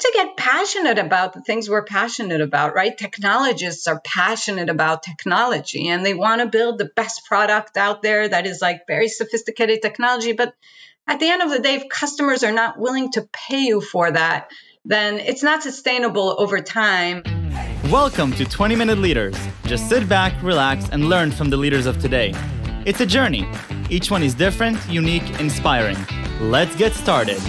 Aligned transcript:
to 0.00 0.10
get 0.14 0.36
passionate 0.36 0.98
about 0.98 1.32
the 1.32 1.40
things 1.40 1.68
we're 1.68 1.84
passionate 1.84 2.40
about, 2.40 2.74
right? 2.74 2.96
Technologists 2.96 3.86
are 3.88 4.00
passionate 4.00 4.70
about 4.70 5.02
technology 5.02 5.88
and 5.88 6.06
they 6.06 6.14
want 6.14 6.40
to 6.40 6.46
build 6.46 6.78
the 6.78 6.90
best 6.94 7.24
product 7.26 7.76
out 7.76 8.02
there 8.02 8.28
that 8.28 8.46
is 8.46 8.62
like 8.62 8.86
very 8.86 9.08
sophisticated 9.08 9.82
technology. 9.82 10.32
But 10.32 10.54
at 11.06 11.18
the 11.18 11.28
end 11.28 11.42
of 11.42 11.50
the 11.50 11.58
day, 11.58 11.74
if 11.74 11.88
customers 11.88 12.44
are 12.44 12.52
not 12.52 12.78
willing 12.78 13.10
to 13.12 13.28
pay 13.32 13.64
you 13.64 13.80
for 13.80 14.10
that, 14.10 14.50
then 14.84 15.18
it's 15.18 15.42
not 15.42 15.62
sustainable 15.64 16.36
over 16.38 16.60
time. 16.60 17.24
Welcome 17.90 18.32
to 18.32 18.44
20 18.44 18.76
Minute 18.76 18.98
Leaders. 18.98 19.36
Just 19.64 19.88
sit 19.88 20.08
back, 20.08 20.40
relax, 20.42 20.88
and 20.90 21.08
learn 21.08 21.32
from 21.32 21.50
the 21.50 21.56
leaders 21.56 21.86
of 21.86 21.98
today. 22.00 22.34
It's 22.84 23.00
a 23.00 23.06
journey. 23.06 23.50
Each 23.90 24.10
one 24.10 24.22
is 24.22 24.34
different, 24.34 24.78
unique, 24.88 25.40
inspiring. 25.40 25.96
Let's 26.40 26.76
get 26.76 26.92
started. 26.92 27.40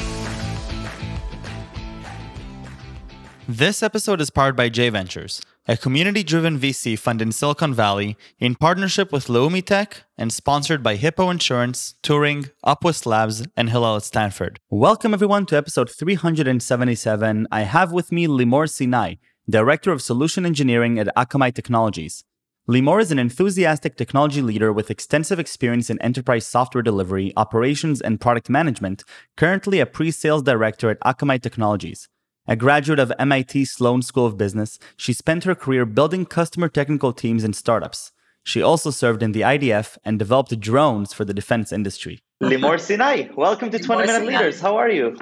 This 3.52 3.82
episode 3.82 4.22
is 4.22 4.30
powered 4.30 4.56
by 4.56 4.70
J 4.70 4.90
Ventures, 4.90 5.42
a 5.68 5.76
community 5.76 6.22
driven 6.22 6.60
VC 6.60 6.96
fund 7.00 7.20
in 7.20 7.32
Silicon 7.32 7.74
Valley 7.74 8.16
in 8.38 8.54
partnership 8.54 9.12
with 9.12 9.26
Leumi 9.26 9.66
Tech 9.66 10.04
and 10.20 10.32
sponsored 10.32 10.84
by 10.84 10.98
Hippo 10.98 11.32
Insurance, 11.32 11.96
Turing, 12.04 12.52
Upwest 12.64 13.08
Labs, 13.08 13.48
and 13.58 13.72
Hillel 13.72 13.96
at 13.96 14.04
Stanford. 14.04 14.60
Welcome, 14.70 15.16
everyone, 15.16 15.48
to 15.48 15.58
episode 15.58 15.90
377. 15.90 17.48
I 17.52 17.62
have 17.62 17.92
with 17.92 18.12
me 18.12 18.28
Limor 18.28 18.70
Sinai, 18.70 19.16
Director 19.50 19.92
of 19.92 20.04
Solution 20.04 20.46
Engineering 20.46 21.00
at 21.00 21.08
Akamai 21.18 21.52
Technologies. 21.52 22.24
Limor 22.70 23.02
is 23.02 23.12
an 23.12 23.18
enthusiastic 23.18 23.98
technology 23.98 24.44
leader 24.44 24.72
with 24.72 24.92
extensive 24.92 25.40
experience 25.40 25.90
in 25.90 26.00
enterprise 26.04 26.46
software 26.46 26.84
delivery, 26.84 27.34
operations, 27.36 28.00
and 28.00 28.22
product 28.22 28.48
management, 28.48 29.04
currently 29.36 29.80
a 29.80 29.88
pre 29.88 30.12
sales 30.12 30.44
director 30.44 30.92
at 30.92 31.00
Akamai 31.00 31.42
Technologies. 31.42 32.10
A 32.50 32.56
graduate 32.56 32.98
of 32.98 33.14
MIT 33.20 33.66
Sloan 33.66 34.02
School 34.02 34.26
of 34.26 34.36
Business, 34.36 34.80
she 34.98 35.14
spent 35.14 35.44
her 35.44 35.54
career 35.54 35.86
building 35.86 36.26
customer 36.26 36.68
technical 36.68 37.14
teams 37.14 37.44
in 37.44 37.54
startups. 37.54 38.12
She 38.44 38.60
also 38.60 38.90
served 38.90 39.22
in 39.22 39.34
the 39.34 39.42
IDF 39.42 40.00
and 40.04 40.18
developed 40.18 40.60
drones 40.60 41.14
for 41.14 41.24
the 41.26 41.34
defense 41.36 41.72
industry. 41.72 42.24
Limor 42.42 42.80
Sinai, 42.80 43.28
welcome 43.38 43.70
to 43.70 43.78
20 43.78 44.08
Minute 44.08 44.26
Leaders. 44.26 44.60
How 44.60 44.78
are 44.78 44.90
you? 44.90 45.16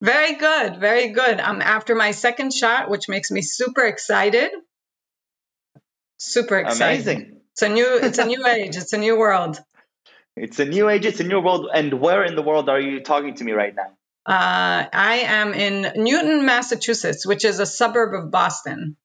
Very 0.00 0.34
good, 0.34 0.80
very 0.80 1.10
good. 1.10 1.38
I'm 1.38 1.62
after 1.62 1.94
my 1.94 2.10
second 2.10 2.52
shot, 2.52 2.90
which 2.90 3.08
makes 3.08 3.30
me 3.30 3.40
super 3.40 3.84
excited. 3.84 4.50
Super 6.16 6.58
excited. 6.58 7.06
Amazing. 7.06 7.40
It's 7.52 7.62
a 7.62 7.68
new 7.68 8.00
it's 8.02 8.18
a 8.18 8.24
new 8.24 8.44
age, 8.48 8.76
it's 8.76 8.92
a 8.92 8.98
new 8.98 9.16
world. 9.16 9.60
It's 10.36 10.58
a 10.58 10.64
new 10.64 10.88
age, 10.88 11.06
it's 11.06 11.20
a 11.20 11.24
new 11.24 11.40
world. 11.40 11.68
And 11.72 12.00
where 12.00 12.24
in 12.24 12.34
the 12.34 12.42
world 12.42 12.68
are 12.68 12.80
you 12.80 12.98
talking 12.98 13.34
to 13.36 13.44
me 13.44 13.52
right 13.52 13.76
now? 13.76 13.92
Uh, 14.26 14.84
I 14.92 15.24
am 15.26 15.52
in 15.52 15.92
Newton, 16.02 16.46
Massachusetts, 16.46 17.26
which 17.26 17.44
is 17.44 17.60
a 17.60 17.66
suburb 17.66 18.14
of 18.14 18.30
Boston. 18.30 18.96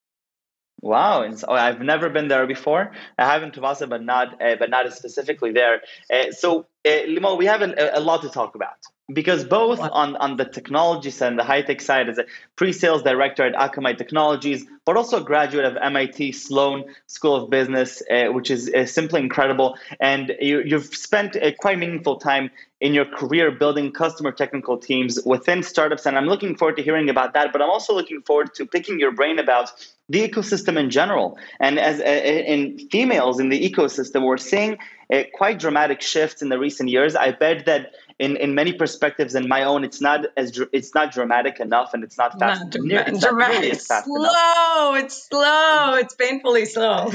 Wow, 0.81 1.23
and 1.23 1.37
so 1.37 1.51
I've 1.51 1.81
never 1.81 2.09
been 2.09 2.29
there 2.29 2.47
before. 2.47 2.93
I 3.17 3.25
have 3.25 3.41
been 3.41 3.51
to 3.51 3.61
Boston, 3.61 3.89
but 3.89 4.01
not 4.01 4.41
uh, 4.41 4.55
but 4.57 4.69
not 4.69 4.91
specifically 4.93 5.51
there. 5.51 5.81
Uh, 6.11 6.31
so, 6.31 6.67
uh, 6.85 6.89
Limor, 6.89 7.37
we 7.37 7.47
have 7.47 7.61
a, 7.61 7.91
a, 7.95 7.99
lot 7.99 8.21
to 8.21 8.29
talk 8.29 8.55
about 8.55 8.77
because 9.11 9.43
both 9.43 9.79
on, 9.79 10.15
on 10.17 10.37
the 10.37 10.45
technology 10.45 11.09
side 11.09 11.29
and 11.29 11.39
the 11.39 11.43
high 11.43 11.61
tech 11.61 11.81
side, 11.81 12.09
as 12.09 12.17
a 12.17 12.25
pre 12.55 12.71
sales 12.71 13.01
director 13.01 13.43
at 13.43 13.53
Akamai 13.53 13.97
Technologies, 13.97 14.65
but 14.85 14.97
also 14.97 15.17
a 15.17 15.23
graduate 15.23 15.65
of 15.65 15.77
MIT 15.77 16.31
Sloan 16.31 16.83
School 17.07 17.35
of 17.35 17.49
Business, 17.49 18.01
uh, 18.09 18.25
which 18.27 18.51
is 18.51 18.71
uh, 18.73 18.85
simply 18.85 19.21
incredible. 19.21 19.77
And 19.99 20.35
you, 20.39 20.63
have 20.71 20.85
spent 20.85 21.35
a 21.35 21.51
quite 21.53 21.79
meaningful 21.79 22.17
time 22.17 22.51
in 22.81 22.93
your 22.93 23.05
career 23.05 23.51
building 23.51 23.91
customer 23.91 24.31
technical 24.31 24.77
teams 24.77 25.19
within 25.25 25.63
startups. 25.63 26.05
And 26.05 26.17
I'm 26.17 26.27
looking 26.27 26.55
forward 26.55 26.77
to 26.77 26.83
hearing 26.83 27.09
about 27.09 27.33
that. 27.33 27.51
But 27.51 27.61
I'm 27.61 27.69
also 27.69 27.93
looking 27.93 28.21
forward 28.21 28.53
to 28.55 28.65
picking 28.65 28.99
your 28.99 29.11
brain 29.11 29.37
about 29.37 29.71
the 30.07 30.27
ecosystem 30.27 30.77
in 30.77 30.89
general. 30.89 31.37
And 31.59 31.77
as 31.77 31.99
uh, 31.99 32.03
in 32.03 32.79
females 32.89 33.39
in 33.39 33.49
the 33.49 33.69
ecosystem, 33.69 34.23
we're 34.23 34.37
seeing 34.37 34.77
uh, 35.13 35.23
quite 35.33 35.59
dramatic 35.59 36.01
shifts 36.01 36.41
in 36.41 36.49
the 36.49 36.57
recent 36.57 36.89
years. 36.89 37.15
I 37.15 37.31
bet 37.31 37.65
that 37.65 37.93
in, 38.19 38.35
in 38.35 38.53
many 38.53 38.73
perspectives 38.73 39.33
and 39.33 39.47
my 39.47 39.63
own 39.63 39.85
it's 39.85 40.01
not 40.01 40.25
as 40.35 40.59
it's 40.73 40.93
not 40.93 41.13
dramatic 41.13 41.59
enough 41.61 41.93
and 41.93 42.03
it's 42.03 42.17
not 42.17 42.37
fast 42.37 42.61
not 42.61 42.75
near, 42.83 43.03
it's 43.07 43.21
dramatic. 43.21 43.61
Really 43.61 43.75
fast 43.75 44.05
slow. 44.05 44.93
Enough. 44.93 45.03
it's 45.03 45.27
slow. 45.27 45.95
It's 45.95 46.13
painfully 46.15 46.65
slow. 46.65 47.09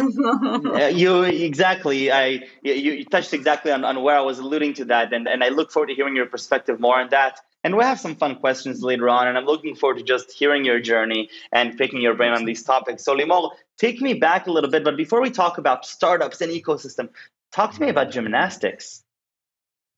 You 0.95 1.23
exactly. 1.23 2.11
I 2.11 2.47
you, 2.63 2.73
you 2.73 3.05
touched 3.05 3.35
exactly 3.35 3.71
on, 3.71 3.85
on 3.85 4.03
where 4.03 4.17
i 4.17 4.21
was 4.21 4.39
alluding 4.39 4.75
to 4.75 4.85
that 4.87 5.13
and, 5.13 5.29
and 5.29 5.45
i 5.45 5.49
look 5.49 5.71
forward 5.71 5.89
to 5.89 5.95
hearing 5.95 6.17
your 6.17 6.27
perspective 6.27 6.81
more 6.81 6.99
on 6.99 7.11
that. 7.11 7.41
And 7.63 7.77
we'll 7.77 7.87
have 7.87 8.01
some 8.01 8.17
fun 8.17 8.37
questions 8.37 8.83
later 8.83 9.09
on 9.09 9.29
and 9.29 9.37
i'm 9.37 9.45
looking 9.45 9.77
forward 9.77 9.99
to 9.99 10.05
just 10.05 10.33
hearing 10.33 10.65
your 10.65 10.81
journey 10.81 11.29
and 11.53 11.77
picking 11.77 12.01
your 12.01 12.15
brain 12.15 12.33
on 12.33 12.45
these 12.47 12.63
topics. 12.63 13.05
So 13.05 13.15
limor 13.15 13.51
take 13.79 14.01
me 14.01 14.15
back 14.15 14.47
a 14.47 14.51
little 14.51 14.71
bit 14.71 14.85
but 14.85 14.97
before 14.97 15.21
we 15.21 15.31
talk 15.31 15.59
about 15.59 15.85
startups 15.85 16.41
and 16.41 16.51
ecosystem 16.51 17.11
talk 17.53 17.75
to 17.75 17.81
me 17.81 17.89
about 17.91 18.11
gymnastics 18.11 19.04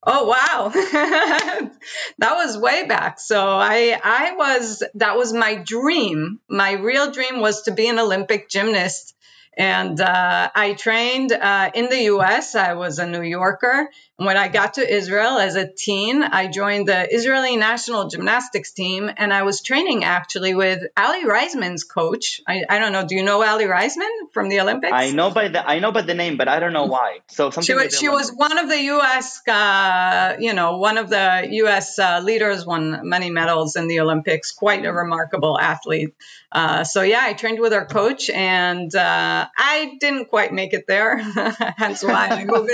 Oh 0.08 0.26
wow. 0.28 0.68
that 2.18 2.34
was 2.36 2.56
way 2.56 2.86
back. 2.86 3.18
So 3.18 3.40
I 3.44 3.98
I 4.02 4.34
was 4.36 4.82
that 4.94 5.16
was 5.16 5.32
my 5.32 5.56
dream. 5.56 6.40
My 6.48 6.72
real 6.72 7.10
dream 7.10 7.40
was 7.40 7.62
to 7.62 7.72
be 7.72 7.88
an 7.88 7.98
Olympic 7.98 8.48
gymnast 8.48 9.14
and 9.58 10.00
uh, 10.00 10.50
I 10.54 10.74
trained 10.74 11.32
uh, 11.32 11.70
in 11.74 11.88
the 11.88 12.02
US. 12.14 12.54
I 12.54 12.74
was 12.74 12.98
a 12.98 13.06
New 13.06 13.22
Yorker. 13.22 13.88
When 14.18 14.38
I 14.38 14.48
got 14.48 14.74
to 14.74 14.94
Israel 14.94 15.38
as 15.38 15.56
a 15.56 15.66
teen, 15.70 16.22
I 16.22 16.48
joined 16.48 16.88
the 16.88 17.14
Israeli 17.14 17.56
national 17.56 18.08
gymnastics 18.08 18.72
team. 18.72 19.10
And 19.14 19.30
I 19.30 19.42
was 19.42 19.60
training 19.60 20.04
actually 20.04 20.54
with 20.54 20.82
Aly 20.96 21.24
Raisman's 21.24 21.84
coach. 21.84 22.40
I, 22.48 22.64
I 22.68 22.78
don't 22.78 22.92
know. 22.92 23.06
Do 23.06 23.14
you 23.14 23.22
know 23.22 23.44
Aly 23.44 23.66
Raisman 23.66 24.08
from 24.32 24.48
the 24.48 24.60
Olympics? 24.60 24.94
I 24.94 25.10
know 25.10 25.30
by 25.30 25.48
the 25.48 25.68
I 25.68 25.80
know 25.80 25.92
by 25.92 26.00
the 26.00 26.14
name, 26.14 26.38
but 26.38 26.48
I 26.48 26.60
don't 26.60 26.72
know 26.72 26.86
why. 26.86 27.18
So 27.28 27.50
she 27.50 27.74
was, 27.74 27.98
she 27.98 28.08
was 28.08 28.32
one 28.34 28.56
of 28.56 28.70
the 28.70 28.80
U.S. 28.94 29.46
Uh, 29.46 30.36
you 30.38 30.54
know 30.54 30.78
one 30.78 30.96
of 30.96 31.10
the 31.10 31.48
U.S. 31.50 31.98
Uh, 31.98 32.20
leaders, 32.20 32.64
won 32.64 33.00
many 33.06 33.28
medals 33.30 33.76
in 33.76 33.86
the 33.86 34.00
Olympics. 34.00 34.52
Quite 34.52 34.86
a 34.86 34.92
remarkable 34.92 35.58
athlete. 35.58 36.14
Uh, 36.50 36.84
so 36.84 37.02
yeah, 37.02 37.20
I 37.22 37.34
trained 37.34 37.60
with 37.60 37.72
her 37.72 37.84
coach, 37.84 38.30
and 38.30 38.94
uh, 38.94 39.46
I 39.58 39.96
didn't 40.00 40.30
quite 40.30 40.54
make 40.54 40.72
it 40.72 40.86
there. 40.86 41.18
Hence 41.76 42.02
why 42.02 42.28
I 42.28 42.44
moved. 42.46 42.70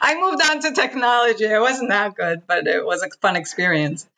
I 0.00 0.18
moved 0.18 0.42
on 0.50 0.60
to 0.60 0.72
technology. 0.86 1.44
It 1.44 1.60
wasn't 1.60 1.90
that 1.90 2.14
good, 2.14 2.42
but 2.46 2.66
it 2.66 2.84
was 2.84 3.02
a 3.02 3.10
fun 3.20 3.36
experience. 3.36 4.08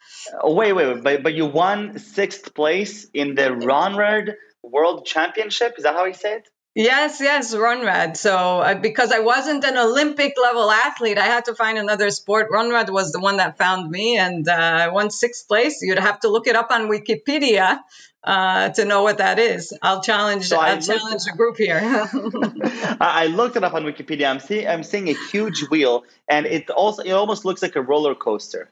Oh, 0.43 0.55
wait, 0.55 0.73
wait, 0.73 0.87
wait! 0.89 1.03
But 1.03 1.23
but 1.23 1.35
you 1.35 1.47
won 1.47 1.99
sixth 1.99 2.55
place 2.55 3.07
in 3.13 3.35
the 3.35 3.49
Rhonrad 3.69 4.35
World 4.63 5.07
Championship. 5.07 5.75
Is 5.79 5.85
that 5.85 5.95
how 5.95 6.05
you 6.05 6.15
say 6.15 6.35
it? 6.39 6.49
Yes, 6.75 7.21
yes, 7.21 7.55
Rhonrad. 7.55 8.17
So 8.17 8.61
uh, 8.61 8.75
because 8.75 9.11
I 9.11 9.19
wasn't 9.19 9.65
an 9.65 9.77
Olympic 9.77 10.35
level 10.41 10.71
athlete, 10.71 11.19
I 11.19 11.25
had 11.25 11.47
to 11.47 11.55
find 11.55 11.77
another 11.77 12.11
sport. 12.11 12.51
Rhonrad 12.53 12.91
was 12.91 13.11
the 13.11 13.21
one 13.21 13.39
that 13.39 13.59
found 13.59 13.91
me, 13.91 14.17
and 14.17 14.47
uh, 14.47 14.53
I 14.53 14.89
won 14.89 15.11
sixth 15.11 15.49
place. 15.49 15.83
You'd 15.83 15.99
have 15.99 16.21
to 16.21 16.29
look 16.29 16.47
it 16.47 16.55
up 16.55 16.71
on 16.71 16.89
Wikipedia 16.89 17.81
uh, 18.25 18.71
to 18.71 18.85
know 18.85 19.03
what 19.03 19.19
that 19.19 19.39
is. 19.39 19.77
I'll 19.83 20.03
challenge. 20.03 20.49
So 20.49 20.59
I'll 20.59 20.81
challenge 20.81 21.25
the 21.25 21.33
group 21.37 21.57
here. 21.57 21.81
I 23.01 23.27
looked 23.27 23.57
it 23.57 23.65
up 23.65 23.75
on 23.75 23.85
Wikipedia. 23.85 24.29
I'm 24.29 24.41
seeing 24.41 24.67
I'm 24.67 24.83
seeing 24.83 25.09
a 25.09 25.15
huge 25.31 25.69
wheel, 25.69 26.05
and 26.29 26.47
it 26.47 26.71
also 26.71 27.03
it 27.03 27.13
almost 27.13 27.45
looks 27.45 27.63
like 27.63 27.77
a 27.77 27.83
roller 27.83 28.15
coaster. 28.15 28.71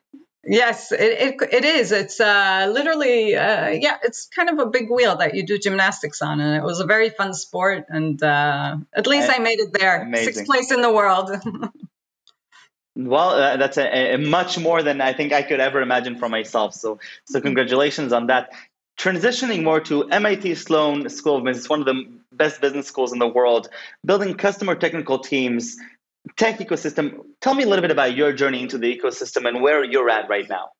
Yes, 0.48 0.92
it, 0.92 1.00
it, 1.00 1.52
it 1.52 1.64
is. 1.64 1.90
It's 1.90 2.20
uh, 2.20 2.70
literally, 2.72 3.34
uh, 3.34 3.70
yeah, 3.70 3.96
it's 4.02 4.28
kind 4.28 4.48
of 4.48 4.58
a 4.60 4.66
big 4.66 4.88
wheel 4.88 5.16
that 5.16 5.34
you 5.34 5.44
do 5.44 5.58
gymnastics 5.58 6.22
on. 6.22 6.40
And 6.40 6.56
it 6.56 6.62
was 6.62 6.78
a 6.78 6.86
very 6.86 7.10
fun 7.10 7.34
sport. 7.34 7.86
And 7.88 8.22
uh, 8.22 8.76
at 8.94 9.08
least 9.08 9.28
I 9.28 9.40
made 9.40 9.58
it 9.58 9.72
there. 9.72 10.02
Amazing. 10.02 10.34
Sixth 10.34 10.46
place 10.46 10.70
in 10.70 10.82
the 10.82 10.92
world. 10.92 11.30
well, 12.96 13.30
uh, 13.30 13.56
that's 13.56 13.76
a, 13.76 14.14
a, 14.14 14.18
much 14.18 14.56
more 14.56 14.84
than 14.84 15.00
I 15.00 15.14
think 15.14 15.32
I 15.32 15.42
could 15.42 15.58
ever 15.58 15.80
imagine 15.80 16.16
for 16.16 16.28
myself. 16.28 16.74
So, 16.74 17.00
so 17.24 17.40
congratulations 17.40 18.12
on 18.12 18.28
that. 18.28 18.50
Transitioning 18.98 19.62
more 19.62 19.80
to 19.80 20.08
MIT 20.08 20.54
Sloan 20.54 21.08
School 21.10 21.36
of 21.36 21.44
Business, 21.44 21.68
one 21.68 21.80
of 21.80 21.86
the 21.86 22.06
best 22.32 22.60
business 22.60 22.86
schools 22.86 23.12
in 23.12 23.18
the 23.18 23.28
world, 23.28 23.68
building 24.04 24.34
customer 24.34 24.74
technical 24.74 25.18
teams 25.18 25.76
tech 26.36 26.58
ecosystem. 26.58 27.20
Tell 27.40 27.54
me 27.54 27.62
a 27.62 27.66
little 27.66 27.82
bit 27.82 27.90
about 27.90 28.16
your 28.16 28.32
journey 28.32 28.62
into 28.62 28.78
the 28.78 28.98
ecosystem 28.98 29.46
and 29.46 29.62
where 29.62 29.84
you're 29.84 30.10
at 30.10 30.28
right 30.28 30.48
now. 30.48 30.70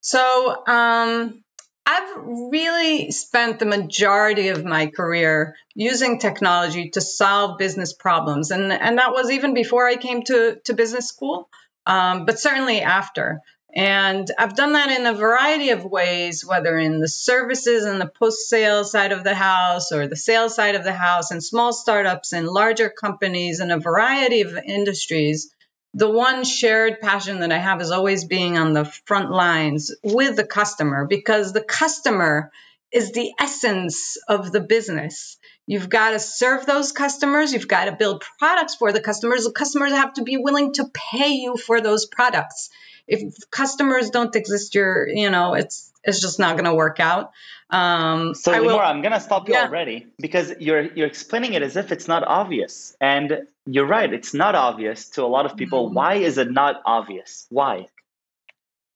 So, 0.00 0.66
um, 0.66 1.42
I've 1.86 2.16
really 2.16 3.10
spent 3.10 3.58
the 3.58 3.66
majority 3.66 4.48
of 4.48 4.64
my 4.64 4.86
career 4.86 5.54
using 5.74 6.18
technology 6.18 6.90
to 6.90 7.00
solve 7.00 7.58
business 7.58 7.92
problems. 7.92 8.50
And, 8.50 8.72
and 8.72 8.98
that 8.98 9.12
was 9.12 9.30
even 9.30 9.52
before 9.52 9.86
I 9.86 9.96
came 9.96 10.22
to, 10.24 10.58
to 10.64 10.74
business 10.74 11.08
school, 11.08 11.48
um, 11.84 12.24
but 12.24 12.38
certainly 12.38 12.80
after. 12.80 13.40
And 13.76 14.30
I've 14.38 14.54
done 14.54 14.74
that 14.74 14.90
in 14.96 15.04
a 15.04 15.14
variety 15.14 15.70
of 15.70 15.84
ways, 15.84 16.44
whether 16.46 16.78
in 16.78 17.00
the 17.00 17.08
services 17.08 17.84
and 17.84 18.00
the 18.00 18.06
post 18.06 18.48
sale 18.48 18.84
side 18.84 19.10
of 19.10 19.24
the 19.24 19.34
house 19.34 19.90
or 19.90 20.06
the 20.06 20.16
sales 20.16 20.54
side 20.54 20.76
of 20.76 20.84
the 20.84 20.92
house, 20.92 21.32
and 21.32 21.42
small 21.42 21.72
startups 21.72 22.32
and 22.32 22.46
larger 22.46 22.88
companies 22.88 23.58
in 23.58 23.72
a 23.72 23.80
variety 23.80 24.42
of 24.42 24.56
industries. 24.56 25.50
the 25.94 26.10
one 26.10 26.44
shared 26.44 27.00
passion 27.00 27.40
that 27.40 27.52
I 27.52 27.58
have 27.58 27.80
is 27.80 27.92
always 27.92 28.24
being 28.24 28.58
on 28.58 28.72
the 28.72 28.84
front 29.06 29.30
lines 29.30 29.94
with 30.02 30.34
the 30.34 30.44
customer 30.44 31.06
because 31.06 31.52
the 31.52 31.62
customer 31.62 32.50
is 32.92 33.12
the 33.12 33.32
essence 33.40 34.16
of 34.28 34.50
the 34.50 34.60
business. 34.60 35.36
You've 35.66 35.88
got 35.88 36.10
to 36.10 36.18
serve 36.18 36.66
those 36.66 36.92
customers. 36.92 37.52
You've 37.52 37.68
got 37.68 37.86
to 37.86 37.92
build 37.92 38.24
products 38.38 38.74
for 38.74 38.92
the 38.92 39.00
customers. 39.00 39.44
The 39.44 39.52
customers 39.52 39.92
have 39.92 40.14
to 40.14 40.22
be 40.22 40.36
willing 40.36 40.74
to 40.74 40.90
pay 40.92 41.30
you 41.30 41.56
for 41.56 41.80
those 41.80 42.06
products. 42.06 42.70
If 43.06 43.50
customers 43.50 44.10
don't 44.10 44.34
exist, 44.34 44.74
you're, 44.74 45.08
you 45.08 45.30
know, 45.30 45.54
it's 45.54 45.92
it's 46.02 46.20
just 46.20 46.38
not 46.38 46.52
going 46.56 46.66
to 46.66 46.74
work 46.74 47.00
out. 47.00 47.32
Um, 47.70 48.34
so, 48.34 48.52
Limor, 48.52 48.84
I'm 48.84 49.00
going 49.00 49.12
to 49.12 49.20
stop 49.20 49.48
you 49.48 49.54
yeah. 49.54 49.64
already 49.64 50.06
because 50.18 50.52
you're 50.60 50.92
you're 50.94 51.06
explaining 51.06 51.54
it 51.54 51.62
as 51.62 51.76
if 51.76 51.92
it's 51.92 52.08
not 52.08 52.24
obvious, 52.24 52.96
and 53.00 53.46
you're 53.66 53.86
right. 53.86 54.12
It's 54.12 54.34
not 54.34 54.54
obvious 54.54 55.10
to 55.10 55.22
a 55.22 55.26
lot 55.26 55.46
of 55.46 55.56
people. 55.56 55.86
Mm-hmm. 55.86 55.94
Why 55.94 56.14
is 56.16 56.38
it 56.38 56.50
not 56.50 56.82
obvious? 56.84 57.46
Why? 57.50 57.88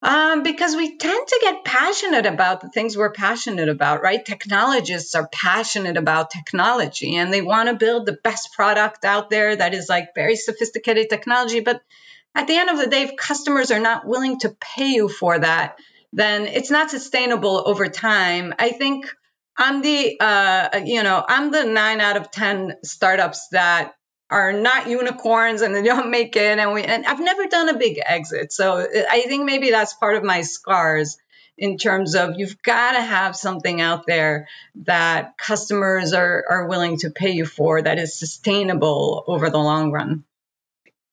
Um, 0.01 0.45
because 0.45 0.77
we 0.77 0.97
tend 0.97 1.27
to 1.27 1.39
get 1.43 1.65
passionate 1.65 2.27
about 2.27 2.61
the 2.61 2.69
things 2.69 2.97
we're 2.97 3.11
passionate 3.11 3.69
about, 3.69 4.01
right? 4.01 4.25
Technologists 4.25 5.17
are 5.17 5.27
passionate 5.27 5.97
about 5.97 6.31
technology 6.31 7.17
and 7.17 7.33
they 7.33 7.43
want 7.43 7.69
to 7.69 7.75
build 7.75 8.07
the 8.07 8.19
best 8.23 8.53
product 8.53 9.05
out 9.05 9.29
there 9.29 9.57
that 9.57 9.75
is 9.75 9.89
like 9.89 10.15
very 10.15 10.37
sophisticated 10.37 11.11
technology. 11.11 11.59
But 11.59 11.83
at 12.35 12.47
the 12.47 12.57
end 12.57 12.71
of 12.71 12.79
the 12.79 12.87
day, 12.87 13.03
if 13.03 13.17
customers 13.17 13.71
are 13.71 13.81
not 13.81 14.07
willing 14.07 14.39
to 14.41 14.57
pay 14.61 14.89
you 14.89 15.09
for 15.09 15.39
that, 15.39 15.79
then 16.13 16.47
it's 16.47 16.71
not 16.71 16.91
sustainable 16.91 17.63
over 17.67 17.89
time. 17.89 18.55
I 18.59 18.71
think 18.71 19.07
I'm 19.57 19.83
the, 19.83 20.19
uh, 20.21 20.81
you 20.85 21.03
know, 21.03 21.25
I'm 21.27 21.51
the 21.51 21.65
nine 21.65 22.01
out 22.01 22.17
of 22.17 22.31
10 22.31 22.77
startups 22.85 23.49
that 23.49 23.95
are 24.31 24.53
not 24.53 24.89
unicorns 24.89 25.63
and 25.63 25.75
they 25.75 25.83
don't 25.83 26.11
make 26.19 26.37
it 26.37 26.59
and 26.59 26.73
we 26.73 26.83
and 26.83 27.07
I've 27.07 27.21
never 27.21 27.47
done 27.47 27.69
a 27.69 27.79
big 27.79 27.99
exit. 28.05 28.53
So 28.53 28.87
I 29.11 29.23
think 29.23 29.45
maybe 29.45 29.71
that's 29.71 29.95
part 29.95 30.17
of 30.17 30.23
my 30.23 30.43
scars 30.43 31.19
in 31.57 31.77
terms 31.77 32.15
of 32.15 32.35
you've 32.37 32.63
got 32.63 32.93
to 32.93 33.01
have 33.01 33.35
something 33.35 33.81
out 33.81 34.07
there 34.07 34.47
that 34.85 35.37
customers 35.37 36.13
are 36.13 36.45
are 36.49 36.69
willing 36.69 36.99
to 36.99 37.11
pay 37.11 37.33
you 37.33 37.47
for 37.47 37.83
that 37.83 37.99
is 37.99 38.19
sustainable 38.19 39.25
over 39.27 39.51
the 39.51 39.59
long 39.59 39.91
run. 39.91 40.25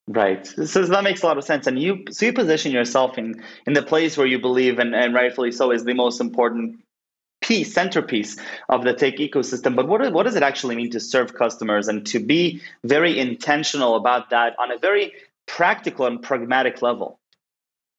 Right. 0.08 0.46
So 0.46 0.86
that 0.86 1.04
makes 1.04 1.24
a 1.24 1.26
lot 1.26 1.38
of 1.38 1.44
sense. 1.44 1.66
And 1.66 1.80
you 1.80 2.06
so 2.12 2.28
you 2.28 2.34
position 2.34 2.72
yourself 2.72 3.18
in 3.18 3.44
in 3.66 3.74
the 3.74 3.82
place 3.82 4.18
where 4.18 4.28
you 4.28 4.40
believe 4.40 4.78
and, 4.78 4.94
and 4.94 5.16
rightfully 5.16 5.52
so 5.52 5.72
is 5.72 5.84
the 5.84 5.96
most 5.96 6.22
important 6.22 6.80
piece, 7.42 7.74
centerpiece 7.74 8.38
of 8.70 8.84
the 8.84 8.94
tech 8.94 9.16
ecosystem. 9.16 9.76
But 9.76 9.88
what, 9.88 10.12
what 10.14 10.24
does 10.24 10.36
it 10.36 10.44
actually 10.44 10.76
mean 10.76 10.92
to 10.92 11.00
serve 11.00 11.34
customers 11.34 11.88
and 11.88 12.06
to 12.08 12.20
be 12.20 12.62
very 12.84 13.20
intentional 13.20 13.96
about 13.96 14.30
that 14.32 14.56
on 14.60 14.72
a 14.72 14.78
very 14.78 15.14
practical 15.48 16.06
and 16.06 16.22
pragmatic 16.22 16.82
level? 16.82 17.20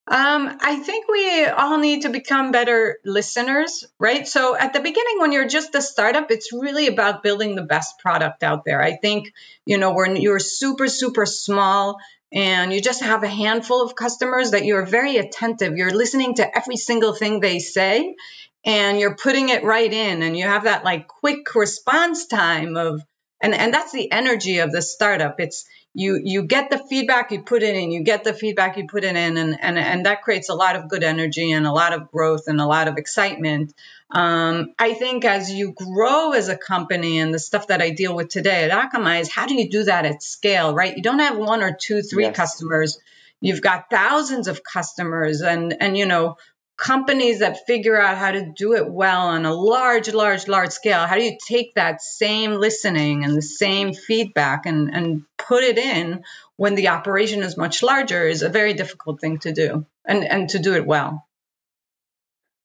Um, 0.08 0.56
I 0.60 0.76
think 0.76 1.08
we 1.08 1.46
all 1.46 1.78
need 1.78 2.02
to 2.02 2.10
become 2.10 2.52
better 2.52 2.98
listeners, 3.04 3.84
right? 3.98 4.26
So 4.26 4.56
at 4.56 4.72
the 4.72 4.78
beginning, 4.78 5.18
when 5.18 5.32
you're 5.32 5.48
just 5.48 5.74
a 5.74 5.82
startup, 5.82 6.30
it's 6.30 6.52
really 6.52 6.86
about 6.86 7.24
building 7.24 7.56
the 7.56 7.62
best 7.62 7.98
product 7.98 8.44
out 8.44 8.64
there. 8.64 8.80
I 8.80 8.96
think, 8.96 9.32
you 9.64 9.78
know, 9.78 9.94
when 9.94 10.14
you're 10.14 10.38
super, 10.38 10.86
super 10.86 11.26
small 11.26 11.98
and 12.32 12.72
you 12.72 12.80
just 12.80 13.02
have 13.02 13.24
a 13.24 13.28
handful 13.28 13.82
of 13.82 13.96
customers 13.96 14.52
that 14.52 14.64
you're 14.64 14.86
very 14.86 15.16
attentive, 15.16 15.76
you're 15.76 15.90
listening 15.90 16.36
to 16.36 16.56
every 16.56 16.76
single 16.76 17.12
thing 17.12 17.40
they 17.40 17.58
say 17.58 18.14
and 18.66 18.98
you're 18.98 19.14
putting 19.14 19.48
it 19.48 19.62
right 19.62 19.92
in 19.92 20.22
and 20.22 20.36
you 20.36 20.44
have 20.44 20.64
that 20.64 20.84
like 20.84 21.06
quick 21.06 21.54
response 21.54 22.26
time 22.26 22.76
of 22.76 23.00
and 23.40 23.54
and 23.54 23.72
that's 23.72 23.92
the 23.92 24.10
energy 24.10 24.58
of 24.58 24.72
the 24.72 24.82
startup 24.82 25.38
it's 25.38 25.64
you 25.96 26.20
you 26.22 26.42
get 26.42 26.68
the 26.68 26.76
feedback 26.76 27.32
you 27.32 27.40
put 27.40 27.62
it 27.62 27.74
in 27.74 27.90
you 27.90 28.02
get 28.02 28.22
the 28.22 28.34
feedback 28.34 28.76
you 28.76 28.86
put 28.86 29.02
it 29.02 29.16
in 29.16 29.38
and 29.38 29.56
and, 29.58 29.78
and 29.78 30.04
that 30.04 30.20
creates 30.20 30.50
a 30.50 30.54
lot 30.54 30.76
of 30.76 30.88
good 30.88 31.02
energy 31.02 31.50
and 31.50 31.66
a 31.66 31.72
lot 31.72 31.94
of 31.94 32.10
growth 32.12 32.48
and 32.48 32.60
a 32.60 32.66
lot 32.66 32.86
of 32.86 32.98
excitement. 32.98 33.72
Um, 34.10 34.74
i 34.78 34.92
think 34.92 35.24
as 35.24 35.50
you 35.50 35.72
grow 35.72 36.32
as 36.32 36.48
a 36.48 36.56
company 36.56 37.18
and 37.18 37.34
the 37.34 37.38
stuff 37.38 37.68
that 37.68 37.80
i 37.80 37.90
deal 37.90 38.14
with 38.14 38.28
today 38.28 38.68
at 38.68 38.70
akamai 38.70 39.20
is 39.20 39.32
how 39.32 39.46
do 39.46 39.54
you 39.54 39.68
do 39.68 39.84
that 39.84 40.04
at 40.04 40.22
scale 40.22 40.74
right? 40.74 40.96
You 40.96 41.02
don't 41.02 41.18
have 41.18 41.38
one 41.38 41.62
or 41.62 41.74
two 41.74 42.02
three 42.02 42.24
yes. 42.24 42.36
customers. 42.36 43.00
You've 43.40 43.62
got 43.62 43.90
thousands 43.90 44.48
of 44.48 44.62
customers 44.62 45.40
and 45.40 45.74
and 45.80 45.96
you 45.96 46.06
know 46.06 46.36
companies 46.76 47.38
that 47.38 47.66
figure 47.66 47.98
out 47.98 48.18
how 48.18 48.30
to 48.30 48.52
do 48.54 48.74
it 48.74 48.86
well 48.86 49.28
on 49.28 49.46
a 49.46 49.54
large, 49.54 50.12
large, 50.12 50.46
large 50.46 50.70
scale, 50.70 51.06
how 51.06 51.16
do 51.16 51.22
you 51.22 51.38
take 51.46 51.74
that 51.74 52.02
same 52.02 52.52
listening 52.52 53.24
and 53.24 53.34
the 53.34 53.42
same 53.42 53.94
feedback 53.94 54.66
and, 54.66 54.94
and 54.94 55.24
put 55.46 55.64
it 55.64 55.78
in 55.78 56.22
when 56.56 56.74
the 56.74 56.88
operation 56.88 57.42
is 57.42 57.56
much 57.56 57.82
larger 57.82 58.26
is 58.26 58.42
a 58.42 58.48
very 58.48 58.74
difficult 58.74 59.20
thing 59.20 59.38
to 59.38 59.52
do 59.52 59.86
and, 60.04 60.24
and 60.24 60.48
to 60.50 60.58
do 60.58 60.74
it 60.74 60.86
well. 60.86 61.26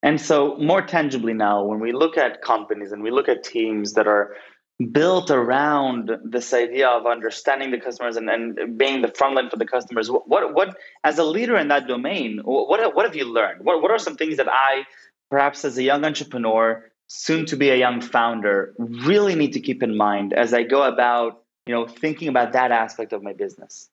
And 0.03 0.19
so, 0.19 0.57
more 0.57 0.81
tangibly 0.81 1.33
now, 1.33 1.63
when 1.63 1.79
we 1.79 1.91
look 1.91 2.17
at 2.17 2.41
companies 2.41 2.91
and 2.91 3.03
we 3.03 3.11
look 3.11 3.29
at 3.29 3.43
teams 3.43 3.93
that 3.93 4.07
are 4.07 4.35
built 4.81 5.29
around 5.29 6.11
this 6.23 6.53
idea 6.53 6.87
of 6.89 7.05
understanding 7.05 7.71
the 7.71 7.79
customers 7.79 8.15
and, 8.15 8.29
and 8.29 8.77
being 8.77 9.01
the 9.01 9.07
front 9.09 9.35
line 9.35 9.49
for 9.49 9.57
the 9.57 9.65
customers 9.65 10.09
what 10.09 10.53
what 10.53 10.75
as 11.03 11.19
a 11.19 11.23
leader 11.23 11.55
in 11.55 11.67
that 11.67 11.87
domain 11.87 12.39
what 12.43 12.95
what 12.95 13.05
have 13.05 13.15
you 13.15 13.25
learned 13.25 13.63
what, 13.63 13.81
what 13.81 13.91
are 13.91 13.99
some 13.99 14.17
things 14.17 14.37
that 14.37 14.47
i 14.49 14.83
perhaps 15.29 15.65
as 15.65 15.77
a 15.77 15.83
young 15.83 16.03
entrepreneur 16.03 16.83
soon 17.07 17.45
to 17.45 17.55
be 17.57 17.69
a 17.69 17.75
young 17.75 18.01
founder 18.01 18.73
really 18.79 19.35
need 19.35 19.53
to 19.53 19.59
keep 19.59 19.83
in 19.83 19.95
mind 19.95 20.33
as 20.33 20.53
i 20.53 20.63
go 20.63 20.81
about 20.83 21.40
you 21.67 21.73
know 21.73 21.87
thinking 21.87 22.27
about 22.27 22.53
that 22.53 22.71
aspect 22.71 23.13
of 23.13 23.23
my 23.23 23.33
business 23.33 23.89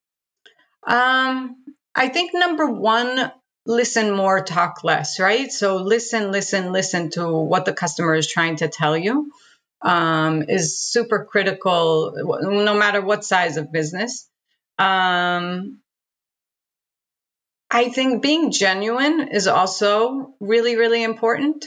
um 0.87 1.57
i 1.95 2.09
think 2.09 2.33
number 2.35 2.67
one 2.67 3.33
listen 3.67 4.15
more 4.15 4.43
talk 4.43 4.85
less 4.85 5.21
right 5.21 5.53
so 5.53 5.77
listen 5.77 6.33
listen 6.33 6.73
listen 6.73 7.11
to 7.11 7.29
what 7.29 7.65
the 7.65 7.73
customer 7.73 8.15
is 8.15 8.27
trying 8.27 8.57
to 8.57 8.69
tell 8.69 8.97
you 8.97 9.31
um, 9.83 10.43
is 10.43 10.79
super 10.79 11.25
critical, 11.25 12.13
no 12.43 12.75
matter 12.75 13.01
what 13.01 13.25
size 13.25 13.57
of 13.57 13.73
business. 13.73 14.29
Um, 14.79 15.79
I 17.71 17.89
think 17.91 18.23
being 18.23 18.51
genuine 18.51 19.29
is 19.29 19.47
also 19.47 20.35
really, 20.41 20.77
really 20.77 21.03
important. 21.03 21.67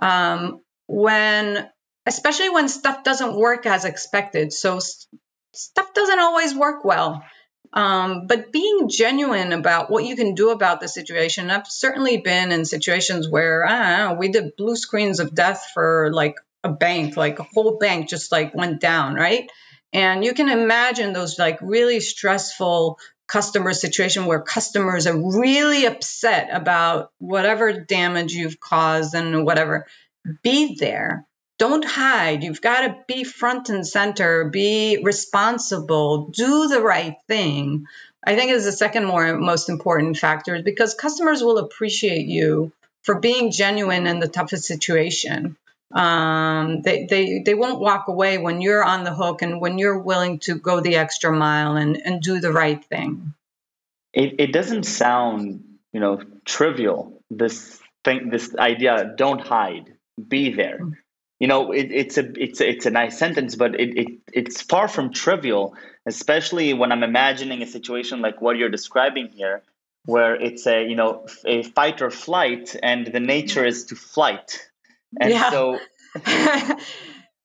Um, 0.00 0.62
when, 0.86 1.68
especially 2.06 2.50
when 2.50 2.68
stuff 2.68 3.04
doesn't 3.04 3.36
work 3.36 3.66
as 3.66 3.84
expected. 3.84 4.52
So 4.52 4.80
stuff 5.52 5.92
doesn't 5.94 6.20
always 6.20 6.54
work 6.54 6.84
well. 6.84 7.24
Um, 7.72 8.26
but 8.26 8.50
being 8.50 8.88
genuine 8.88 9.52
about 9.52 9.90
what 9.90 10.04
you 10.04 10.16
can 10.16 10.34
do 10.34 10.50
about 10.50 10.80
the 10.80 10.88
situation. 10.88 11.50
I've 11.50 11.68
certainly 11.68 12.16
been 12.18 12.50
in 12.50 12.64
situations 12.64 13.28
where 13.28 13.64
know, 13.64 14.16
we 14.18 14.28
did 14.28 14.56
blue 14.56 14.74
screens 14.74 15.20
of 15.20 15.34
death 15.34 15.70
for 15.72 16.10
like 16.12 16.34
a 16.64 16.70
bank, 16.70 17.16
like 17.16 17.38
a 17.38 17.46
whole 17.54 17.78
bank 17.78 18.08
just 18.08 18.32
like 18.32 18.54
went 18.54 18.80
down, 18.80 19.14
right? 19.14 19.48
And 19.92 20.24
you 20.24 20.34
can 20.34 20.48
imagine 20.48 21.12
those 21.12 21.38
like 21.38 21.58
really 21.60 22.00
stressful 22.00 22.98
customer 23.26 23.72
situation 23.72 24.26
where 24.26 24.42
customers 24.42 25.06
are 25.06 25.38
really 25.40 25.86
upset 25.86 26.48
about 26.52 27.12
whatever 27.18 27.84
damage 27.84 28.32
you've 28.32 28.58
caused 28.58 29.14
and 29.14 29.44
whatever. 29.44 29.86
Be 30.42 30.76
there. 30.78 31.26
Don't 31.60 31.84
hide. 31.84 32.42
You've 32.42 32.60
got 32.60 32.80
to 32.88 32.96
be 33.06 33.22
front 33.22 33.68
and 33.68 33.86
center, 33.86 34.46
be 34.46 35.00
responsible, 35.00 36.26
do 36.30 36.66
the 36.66 36.82
right 36.82 37.14
thing. 37.28 37.86
I 38.26 38.34
think 38.34 38.50
is 38.50 38.64
the 38.64 38.72
second 38.72 39.04
more 39.04 39.36
most 39.36 39.68
important 39.68 40.16
factor 40.16 40.60
because 40.62 40.94
customers 40.94 41.42
will 41.42 41.58
appreciate 41.58 42.26
you 42.26 42.72
for 43.02 43.20
being 43.20 43.52
genuine 43.52 44.08
in 44.08 44.18
the 44.18 44.28
toughest 44.28 44.64
situation 44.64 45.56
um, 45.92 46.82
they, 46.82 47.06
they, 47.06 47.42
they 47.44 47.54
won't 47.54 47.80
walk 47.80 48.08
away 48.08 48.38
when 48.38 48.60
you're 48.60 48.84
on 48.84 49.04
the 49.04 49.12
hook 49.12 49.42
and 49.42 49.60
when 49.60 49.78
you're 49.78 49.98
willing 49.98 50.38
to 50.40 50.54
go 50.54 50.80
the 50.80 50.96
extra 50.96 51.32
mile 51.32 51.76
and, 51.76 52.00
and 52.04 52.22
do 52.22 52.40
the 52.40 52.52
right 52.52 52.84
thing. 52.84 53.34
It, 54.12 54.36
it 54.38 54.52
doesn't 54.52 54.84
sound, 54.84 55.64
you 55.92 56.00
know, 56.00 56.22
trivial. 56.44 57.20
This 57.30 57.80
thing, 58.04 58.30
this 58.30 58.54
idea, 58.56 59.14
don't 59.16 59.40
hide, 59.40 59.94
be 60.28 60.52
there. 60.52 60.78
You 61.40 61.48
know, 61.48 61.72
it, 61.72 61.90
it's 61.90 62.18
a 62.18 62.30
it's 62.40 62.60
a, 62.60 62.68
it's 62.68 62.86
a 62.86 62.90
nice 62.90 63.18
sentence, 63.18 63.56
but 63.56 63.74
it, 63.74 63.98
it 63.98 64.08
it's 64.32 64.62
far 64.62 64.86
from 64.86 65.12
trivial, 65.12 65.74
especially 66.06 66.74
when 66.74 66.92
I'm 66.92 67.02
imagining 67.02 67.62
a 67.62 67.66
situation 67.66 68.20
like 68.20 68.40
what 68.40 68.56
you're 68.56 68.68
describing 68.68 69.28
here, 69.28 69.62
where 70.04 70.36
it's 70.36 70.66
a 70.66 70.86
you 70.86 70.96
know 70.96 71.26
a 71.44 71.64
fight 71.64 72.02
or 72.02 72.10
flight, 72.10 72.76
and 72.80 73.06
the 73.06 73.20
nature 73.20 73.64
is 73.64 73.86
to 73.86 73.96
flight 73.96 74.70
and 75.18 75.30
yeah. 75.30 75.50
so 75.50 75.78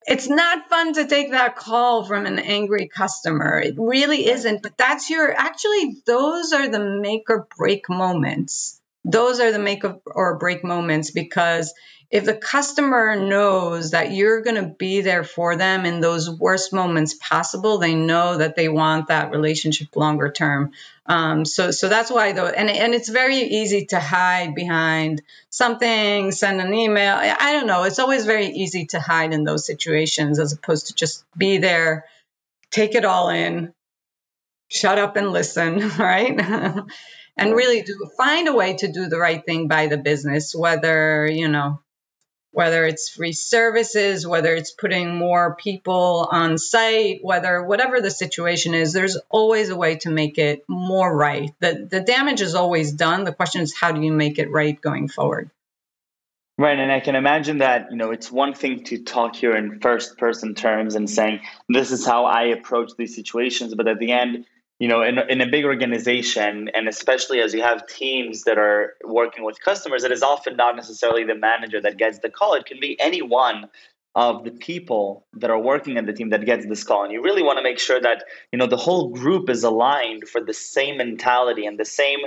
it's 0.08 0.28
not 0.28 0.70
fun 0.70 0.94
to 0.94 1.08
take 1.08 1.32
that 1.32 1.56
call 1.56 2.06
from 2.06 2.26
an 2.26 2.40
angry 2.40 2.88
customer. 2.88 3.60
It 3.60 3.76
really 3.78 4.28
isn't. 4.28 4.62
But 4.62 4.78
that's 4.78 5.10
your 5.10 5.34
actually, 5.34 5.98
those 6.06 6.54
are 6.54 6.68
the 6.68 6.80
make 6.80 7.30
or 7.30 7.48
break 7.58 7.90
moments 7.90 8.80
those 9.06 9.40
are 9.40 9.52
the 9.52 9.60
make 9.60 9.84
or 10.06 10.38
break 10.38 10.64
moments 10.64 11.12
because 11.12 11.74
if 12.12 12.26
the 12.26 12.36
customer 12.36 13.16
knows 13.16 13.92
that 13.92 14.12
you're 14.12 14.42
going 14.42 14.56
to 14.56 14.76
be 14.78 15.02
there 15.02 15.24
for 15.24 15.56
them 15.56 15.86
in 15.86 16.02
those 16.02 16.30
worst 16.30 16.72
moments 16.72 17.14
possible, 17.16 17.78
they 17.78 17.96
know 17.96 18.38
that 18.38 18.56
they 18.56 18.70
want 18.70 19.08
that 19.08 19.32
relationship 19.32 19.96
longer 19.96 20.32
term. 20.32 20.72
Um, 21.08 21.46
so, 21.46 21.72
so 21.72 21.90
that's 21.90 22.12
why 22.12 22.32
though, 22.32 22.48
and 22.48 22.70
and 22.70 22.94
it's 22.94 23.10
very 23.10 23.38
easy 23.38 23.86
to 23.88 24.00
hide 24.00 24.56
behind 24.56 25.22
something, 25.50 26.32
send 26.32 26.62
an 26.62 26.74
email. 26.74 27.16
I 27.16 27.54
don't 27.54 27.68
know. 27.68 27.84
It's 27.84 28.00
always 28.00 28.26
very 28.26 28.48
easy 28.48 28.86
to 28.88 29.00
hide 29.00 29.34
in 29.34 29.44
those 29.44 29.66
situations 29.66 30.40
as 30.40 30.54
opposed 30.54 30.88
to 30.88 30.96
just 30.96 31.26
be 31.38 31.58
there, 31.58 32.06
take 32.72 32.96
it 32.96 33.06
all 33.06 33.30
in, 33.30 33.74
shut 34.68 34.98
up 34.98 35.16
and 35.16 35.32
listen, 35.32 35.90
right? 36.00 36.40
and 37.38 37.54
really 37.54 37.82
do 37.82 38.10
find 38.18 38.48
a 38.48 38.54
way 38.54 38.76
to 38.78 38.92
do 38.92 39.08
the 39.08 39.18
right 39.18 39.46
thing 39.46 39.68
by 39.68 39.88
the 39.88 39.98
business, 39.98 40.56
whether 40.56 41.28
you 41.28 41.48
know 41.48 41.80
whether 42.56 42.86
it's 42.86 43.10
free 43.10 43.34
services, 43.34 44.26
whether 44.26 44.56
it's 44.56 44.72
putting 44.72 45.14
more 45.14 45.56
people 45.56 46.26
on 46.32 46.58
site, 46.58 47.20
whether 47.22 47.62
whatever 47.62 48.00
the 48.00 48.10
situation 48.10 48.74
is, 48.74 48.94
there's 48.94 49.18
always 49.30 49.68
a 49.68 49.76
way 49.76 49.98
to 49.98 50.10
make 50.10 50.38
it 50.38 50.64
more 50.70 51.14
right. 51.14 51.52
The 51.60 51.86
the 51.92 52.00
damage 52.00 52.42
is 52.42 52.56
always 52.56 52.94
done. 52.94 53.26
The 53.26 53.34
question 53.34 53.62
is 53.62 53.76
how 53.76 53.92
do 53.92 54.02
you 54.02 54.14
make 54.14 54.40
it 54.40 54.50
right 54.50 54.80
going 54.80 55.10
forward? 55.10 55.52
Right, 56.58 56.80
and 56.80 56.90
I 56.90 57.02
can 57.02 57.16
imagine 57.16 57.58
that 57.58 57.92
you 57.92 57.98
know 57.98 58.12
it's 58.12 58.32
one 58.32 58.54
thing 58.54 58.86
to 58.86 59.04
talk 59.04 59.36
here 59.36 59.54
in 59.54 59.82
first 59.82 60.18
person 60.18 60.56
terms 60.56 60.96
and 60.96 61.10
saying 61.10 61.42
this 61.68 61.92
is 61.92 62.06
how 62.06 62.24
I 62.24 62.44
approach 62.44 62.92
these 62.98 63.14
situations, 63.14 63.76
but 63.76 63.90
at 63.90 64.00
the 64.00 64.14
end 64.14 64.46
you 64.80 64.88
know 64.88 65.02
in, 65.02 65.18
in 65.30 65.42
a 65.42 65.48
big 65.48 65.66
organization 65.66 66.70
and 66.74 66.88
especially 66.88 67.40
as 67.40 67.54
you 67.54 67.62
have 67.62 67.88
teams 67.88 68.44
that 68.44 68.58
are 68.58 68.94
working 69.06 69.44
with 69.44 69.60
customers 69.62 70.04
it 70.04 70.12
is 70.12 70.24
often 70.24 70.56
not 70.56 70.76
necessarily 70.76 71.24
the 71.24 71.36
manager 71.36 71.82
that 71.82 71.98
gets 71.98 72.20
the 72.20 72.30
call. 72.30 72.54
It 72.54 72.66
can 72.66 72.80
be 72.80 73.00
any 73.00 73.22
one 73.22 73.70
of 74.16 74.46
the 74.46 74.52
people 74.52 75.26
that 75.34 75.50
are 75.50 75.60
working 75.60 75.98
in 75.98 76.06
the 76.06 76.14
team 76.14 76.30
that 76.30 76.46
gets 76.46 76.66
this 76.66 76.86
call. 76.86 77.04
And 77.04 77.12
you 77.12 77.22
really 77.22 77.44
want 77.44 77.58
to 77.58 77.64
make 77.64 77.80
sure 77.80 78.00
that 78.00 78.24
you 78.52 78.58
know 78.60 78.68
the 78.68 78.78
whole 78.78 79.10
group 79.10 79.50
is 79.50 79.64
aligned 79.64 80.28
for 80.28 80.42
the 80.42 80.54
same 80.54 80.98
mentality 80.98 81.66
and 81.66 81.78
the 81.80 81.86
same 81.86 82.20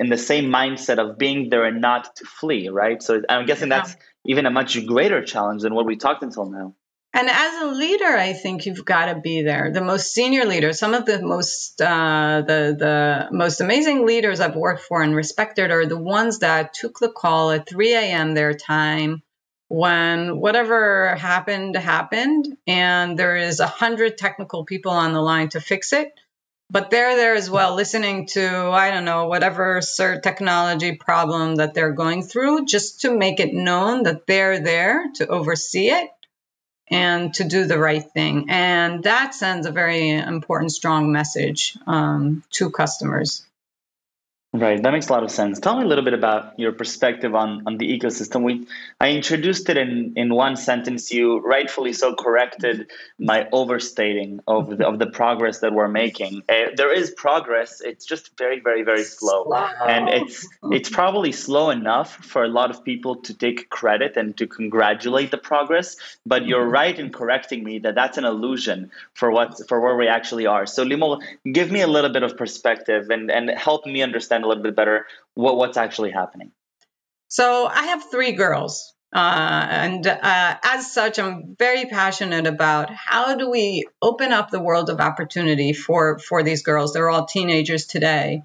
in 0.00 0.08
the 0.08 0.18
same 0.18 0.46
mindset 0.46 0.98
of 0.98 1.16
being 1.16 1.50
there 1.50 1.64
and 1.64 1.80
not 1.80 2.16
to 2.16 2.24
flee 2.24 2.68
right? 2.68 3.02
So 3.02 3.22
i'm 3.28 3.46
guessing 3.46 3.68
that's 3.68 3.96
even 4.26 4.46
a 4.46 4.50
much 4.50 4.84
greater 4.86 5.24
challenge 5.24 5.62
than 5.62 5.74
what 5.74 5.86
we 5.86 5.96
talked 5.96 6.22
until 6.22 6.46
now 6.46 6.74
and 7.20 7.28
as 7.28 7.62
a 7.62 7.66
leader, 7.66 8.16
I 8.16 8.32
think 8.32 8.64
you've 8.64 8.82
got 8.82 9.12
to 9.12 9.20
be 9.20 9.42
there. 9.42 9.70
The 9.70 9.82
most 9.82 10.14
senior 10.14 10.46
leaders, 10.46 10.78
some 10.78 10.94
of 10.94 11.04
the 11.04 11.20
most 11.20 11.78
uh, 11.82 12.42
the 12.46 12.74
the 12.78 13.28
most 13.30 13.60
amazing 13.60 14.06
leaders 14.06 14.40
I've 14.40 14.56
worked 14.56 14.84
for 14.84 15.02
and 15.02 15.14
respected 15.14 15.70
are 15.70 15.84
the 15.84 15.98
ones 15.98 16.38
that 16.38 16.72
took 16.72 16.98
the 16.98 17.10
call 17.10 17.50
at 17.50 17.68
3 17.68 17.92
a.m. 17.92 18.32
their 18.32 18.54
time 18.54 19.22
when 19.68 20.40
whatever 20.40 21.14
happened 21.14 21.76
happened, 21.76 22.56
and 22.66 23.18
there 23.18 23.36
is 23.36 23.60
a 23.60 23.66
hundred 23.66 24.16
technical 24.16 24.64
people 24.64 24.92
on 24.92 25.12
the 25.12 25.20
line 25.20 25.50
to 25.50 25.60
fix 25.60 25.92
it. 25.92 26.10
But 26.70 26.90
they're 26.90 27.16
there 27.16 27.34
as 27.34 27.50
well, 27.50 27.74
listening 27.74 28.28
to 28.28 28.70
I 28.70 28.92
don't 28.92 29.04
know 29.04 29.26
whatever 29.26 29.80
cert 29.80 30.22
technology 30.22 30.96
problem 30.96 31.56
that 31.56 31.74
they're 31.74 31.92
going 31.92 32.22
through, 32.22 32.64
just 32.64 33.02
to 33.02 33.14
make 33.14 33.40
it 33.40 33.52
known 33.52 34.04
that 34.04 34.26
they're 34.26 34.60
there 34.60 35.04
to 35.16 35.26
oversee 35.26 35.90
it 35.90 36.08
and 36.90 37.32
to 37.34 37.44
do 37.44 37.66
the 37.66 37.78
right 37.78 38.10
thing. 38.12 38.46
And 38.48 39.04
that 39.04 39.34
sends 39.34 39.66
a 39.66 39.72
very 39.72 40.10
important, 40.10 40.72
strong 40.72 41.12
message 41.12 41.76
um, 41.86 42.42
to 42.52 42.70
customers. 42.70 43.44
Right, 44.52 44.82
that 44.82 44.90
makes 44.90 45.08
a 45.08 45.12
lot 45.12 45.22
of 45.22 45.30
sense. 45.30 45.60
Tell 45.60 45.76
me 45.76 45.84
a 45.84 45.86
little 45.86 46.02
bit 46.02 46.12
about 46.12 46.58
your 46.58 46.72
perspective 46.72 47.36
on, 47.36 47.62
on 47.66 47.78
the 47.78 47.96
ecosystem. 47.96 48.42
We, 48.42 48.66
I 49.00 49.12
introduced 49.12 49.70
it 49.70 49.76
in, 49.76 50.14
in 50.16 50.34
one 50.34 50.56
sentence. 50.56 51.12
You 51.12 51.38
rightfully 51.38 51.92
so 51.92 52.16
corrected 52.16 52.90
my 53.20 53.48
overstating 53.52 54.40
of 54.48 54.76
the, 54.78 54.88
of 54.88 54.98
the 54.98 55.06
progress 55.06 55.60
that 55.60 55.72
we're 55.72 55.86
making. 55.86 56.42
Uh, 56.48 56.70
there 56.76 56.92
is 56.92 57.12
progress. 57.12 57.80
It's 57.80 58.04
just 58.04 58.36
very, 58.38 58.58
very, 58.58 58.82
very 58.82 59.04
slow, 59.04 59.52
and 59.86 60.08
it's 60.08 60.48
it's 60.64 60.90
probably 60.90 61.30
slow 61.30 61.70
enough 61.70 62.16
for 62.16 62.42
a 62.42 62.48
lot 62.48 62.70
of 62.70 62.84
people 62.84 63.16
to 63.22 63.34
take 63.34 63.68
credit 63.70 64.16
and 64.16 64.36
to 64.38 64.48
congratulate 64.48 65.30
the 65.30 65.38
progress. 65.38 65.96
But 66.26 66.46
you're 66.46 66.64
mm-hmm. 66.64 66.72
right 66.72 66.98
in 66.98 67.12
correcting 67.12 67.62
me 67.62 67.78
that 67.80 67.94
that's 67.94 68.18
an 68.18 68.24
illusion 68.24 68.90
for 69.14 69.30
what 69.30 69.60
for 69.68 69.80
where 69.80 69.96
we 69.96 70.08
actually 70.08 70.46
are. 70.46 70.66
So 70.66 70.84
Limor, 70.84 71.20
give 71.52 71.70
me 71.70 71.82
a 71.82 71.86
little 71.86 72.10
bit 72.10 72.24
of 72.24 72.36
perspective 72.36 73.10
and 73.10 73.30
and 73.30 73.48
help 73.50 73.86
me 73.86 74.02
understand 74.02 74.39
understand 74.40 74.44
a 74.44 74.48
little 74.48 74.62
bit 74.62 74.76
better 74.76 75.06
what 75.34 75.56
what's 75.56 75.76
actually 75.76 76.10
happening. 76.10 76.52
So 77.28 77.66
I 77.66 77.84
have 77.86 78.10
three 78.10 78.32
girls. 78.32 78.94
Uh, 79.12 79.66
and 79.68 80.06
uh, 80.06 80.56
as 80.62 80.92
such, 80.92 81.18
I'm 81.18 81.56
very 81.58 81.86
passionate 81.86 82.46
about 82.46 82.90
how 82.90 83.34
do 83.36 83.50
we 83.50 83.86
open 84.00 84.32
up 84.32 84.50
the 84.50 84.60
world 84.60 84.88
of 84.88 85.00
opportunity 85.00 85.72
for 85.72 86.18
for 86.18 86.44
these 86.44 86.62
girls. 86.62 86.92
They're 86.92 87.10
all 87.10 87.26
teenagers 87.26 87.86
today, 87.86 88.42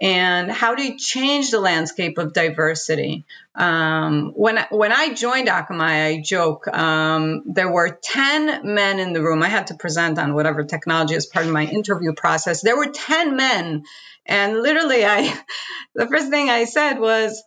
and 0.00 0.50
how 0.50 0.74
do 0.74 0.82
you 0.82 0.98
change 0.98 1.52
the 1.52 1.60
landscape 1.60 2.18
of 2.18 2.32
diversity? 2.32 3.26
Um, 3.54 4.32
when 4.34 4.58
when 4.70 4.90
I 4.90 5.14
joined 5.14 5.46
Akamai, 5.46 6.18
I 6.18 6.20
joke 6.20 6.66
um, 6.66 7.42
there 7.46 7.70
were 7.70 7.96
ten 8.02 8.74
men 8.74 8.98
in 8.98 9.12
the 9.12 9.22
room. 9.22 9.44
I 9.44 9.48
had 9.48 9.68
to 9.68 9.76
present 9.76 10.18
on 10.18 10.34
whatever 10.34 10.64
technology 10.64 11.14
as 11.14 11.26
part 11.26 11.46
of 11.46 11.52
my 11.52 11.64
interview 11.64 12.12
process. 12.12 12.60
There 12.60 12.76
were 12.76 12.90
ten 12.90 13.36
men 13.36 13.84
and 14.28 14.60
literally, 14.60 15.04
I 15.04 15.34
the 15.94 16.06
first 16.06 16.30
thing 16.30 16.50
I 16.50 16.64
said 16.64 17.00
was, 17.00 17.42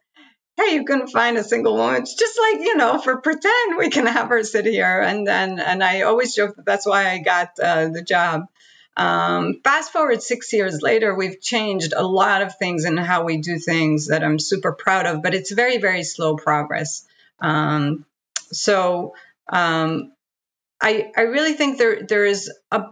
"Hey, 0.58 0.76
you 0.76 0.84
couldn't 0.86 1.10
find 1.10 1.38
a 1.38 1.44
single 1.44 1.78
woman." 1.78 2.02
It's 2.02 2.16
just 2.16 2.40
like 2.40 2.62
you 2.62 2.76
know, 2.76 2.98
for 2.98 3.22
pretend 3.22 3.78
we 3.78 3.90
can 3.90 4.08
have 4.08 4.30
her 4.30 4.44
sit 4.44 4.66
here, 4.66 5.00
and 5.00 5.26
then 5.26 5.60
and 5.60 5.84
I 5.84 6.02
always 6.02 6.36
joke 6.36 6.56
that 6.56 6.66
that's 6.66 6.86
why 6.86 7.12
I 7.12 7.20
got 7.20 7.52
uh, 7.62 7.88
the 7.90 8.02
job. 8.02 8.48
Um, 8.98 9.62
fast 9.64 9.94
forward 9.94 10.22
six 10.22 10.52
years 10.52 10.82
later, 10.82 11.16
we've 11.16 11.40
changed 11.40 11.94
a 11.96 12.04
lot 12.04 12.42
of 12.42 12.58
things 12.58 12.84
in 12.86 12.98
how 12.98 13.24
we 13.24 13.38
do 13.38 13.58
things 13.58 14.08
that 14.08 14.24
I'm 14.24 14.38
super 14.38 14.74
proud 14.74 15.06
of, 15.06 15.24
but 15.24 15.34
it's 15.34 15.52
very, 15.52 15.78
very 15.78 16.04
slow 16.04 16.36
progress. 16.36 17.06
Um, 17.40 18.06
so 18.52 19.16
um, 19.48 20.12
I, 20.82 21.12
I 21.16 21.22
really 21.22 21.54
think 21.54 21.78
there 21.78 22.04
there 22.04 22.26
is 22.26 22.52
a 22.72 22.86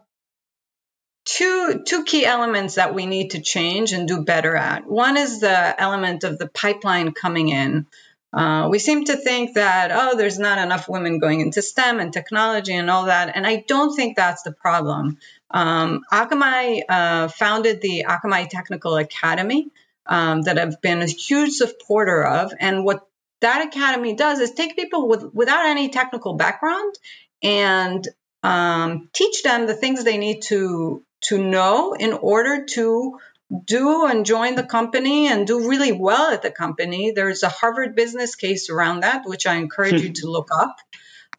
two 1.30 1.84
two 1.86 2.04
key 2.06 2.26
elements 2.26 2.76
that 2.76 2.96
we 2.96 3.06
need 3.06 3.32
to 3.32 3.42
change 3.42 3.94
and 3.94 4.08
do 4.08 4.24
better 4.24 4.56
at. 4.56 4.86
One 4.88 5.16
is 5.16 5.40
the 5.40 5.82
element 5.82 6.24
of 6.24 6.38
the 6.40 6.48
pipeline 6.48 7.12
coming 7.12 7.50
in. 7.50 7.86
Uh, 8.32 8.68
we 8.70 8.80
seem 8.80 9.06
to 9.06 9.16
think 9.16 9.56
that 9.56 9.92
oh, 9.92 10.18
there's 10.18 10.40
not 10.40 10.58
enough 10.58 10.90
women 10.90 11.20
going 11.20 11.40
into 11.42 11.62
STEM 11.62 12.00
and 12.00 12.12
technology 12.12 12.74
and 12.74 12.90
all 12.90 13.06
that, 13.06 13.36
and 13.36 13.46
I 13.46 13.64
don't 13.68 13.96
think 13.96 14.16
that's 14.16 14.44
the 14.44 14.52
problem. 14.52 15.18
Um, 15.52 16.02
Akamai 16.12 16.82
uh, 16.90 17.28
founded 17.28 17.82
the 17.82 18.06
Akamai 18.08 18.50
Technical 18.50 18.98
Academy 18.98 19.68
um, 20.06 20.44
that 20.44 20.58
I've 20.58 20.82
been 20.82 21.02
a 21.02 21.08
huge 21.08 21.54
supporter 21.54 22.24
of, 22.24 22.54
and 22.60 22.84
what 22.84 23.08
that 23.42 23.68
academy 23.68 24.16
does 24.16 24.40
is 24.40 24.52
take 24.52 24.76
people 24.76 25.08
with 25.08 25.24
without 25.34 25.66
any 25.66 25.90
technical 25.90 26.34
background 26.34 26.94
and 27.42 28.08
um, 28.44 29.10
teach 29.14 29.44
them 29.44 29.68
the 29.68 29.74
things 29.74 30.04
they 30.04 30.18
need 30.18 30.42
to 30.44 31.04
to 31.22 31.38
know 31.38 31.94
in 31.94 32.14
order 32.14 32.66
to 32.66 33.20
do 33.66 34.06
and 34.06 34.26
join 34.26 34.56
the 34.56 34.64
company 34.64 35.28
and 35.28 35.48
do 35.48 35.68
really 35.68 35.92
well 35.92 36.32
at 36.32 36.42
the 36.42 36.52
company. 36.52 37.12
There's 37.12 37.44
a 37.44 37.50
Harvard 37.50 37.96
business 37.96 38.36
case 38.36 38.70
around 38.70 39.02
that, 39.02 39.24
which 39.26 39.48
I 39.48 39.56
encourage 39.56 40.02
you 40.02 40.14
to 40.14 40.28
look 40.30 40.50
up. 40.52 40.78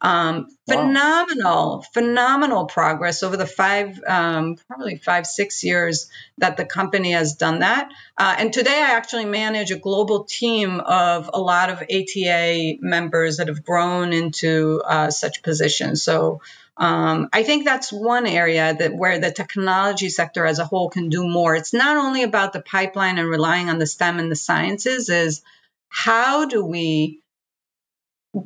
Um, 0.02 0.48
phenomenal, 0.66 1.76
wow. 1.76 1.82
phenomenal 1.92 2.64
progress 2.64 3.22
over 3.22 3.36
the 3.36 3.46
five, 3.46 4.02
um, 4.06 4.56
probably 4.66 4.96
five, 4.96 5.26
six 5.26 5.62
years 5.62 6.08
that 6.38 6.56
the 6.56 6.64
company 6.64 7.12
has 7.12 7.34
done 7.34 7.58
that. 7.58 7.90
Uh, 8.16 8.34
and 8.38 8.50
today 8.50 8.78
I 8.82 8.92
actually 8.96 9.26
manage 9.26 9.70
a 9.70 9.76
global 9.76 10.24
team 10.24 10.80
of 10.80 11.28
a 11.34 11.38
lot 11.38 11.68
of 11.68 11.82
ATA 11.82 12.76
members 12.80 13.36
that 13.36 13.48
have 13.48 13.62
grown 13.62 14.14
into 14.14 14.80
uh, 14.86 15.10
such 15.10 15.42
positions. 15.42 16.02
So 16.02 16.40
um, 16.80 17.28
I 17.30 17.42
think 17.42 17.66
that's 17.66 17.92
one 17.92 18.26
area 18.26 18.74
that 18.74 18.94
where 18.94 19.18
the 19.18 19.30
technology 19.30 20.08
sector 20.08 20.46
as 20.46 20.58
a 20.58 20.64
whole 20.64 20.88
can 20.88 21.10
do 21.10 21.28
more. 21.28 21.54
It's 21.54 21.74
not 21.74 21.98
only 21.98 22.22
about 22.22 22.54
the 22.54 22.62
pipeline 22.62 23.18
and 23.18 23.28
relying 23.28 23.68
on 23.68 23.78
the 23.78 23.86
STEM 23.86 24.18
and 24.18 24.32
the 24.32 24.36
sciences, 24.36 25.10
is 25.10 25.42
how 25.90 26.46
do 26.46 26.64
we 26.64 27.20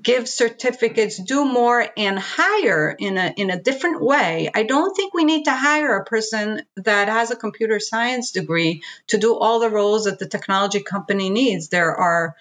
give 0.03 0.29
certificates, 0.29 1.23
do 1.23 1.45
more 1.45 1.87
and 1.97 2.19
hire 2.19 2.97
in 2.99 3.19
a 3.19 3.33
in 3.37 3.51
a 3.51 3.63
different 3.63 4.03
way. 4.03 4.51
I 4.53 4.65
don't 4.65 4.97
think 4.97 5.15
we 5.15 5.25
need 5.25 5.45
to 5.45 5.55
hire 5.55 5.97
a 5.97 6.05
person 6.05 6.63
that 6.77 7.09
has 7.09 7.31
a 7.31 7.37
computer 7.37 7.79
science 7.79 8.33
degree 8.33 8.83
to 9.09 9.19
do 9.19 9.37
all 9.37 9.61
the 9.61 9.71
roles 9.71 10.07
that 10.07 10.19
the 10.19 10.27
technology 10.27 10.83
company 10.83 11.31
needs. 11.31 11.69
There 11.69 11.95
are 11.95 12.35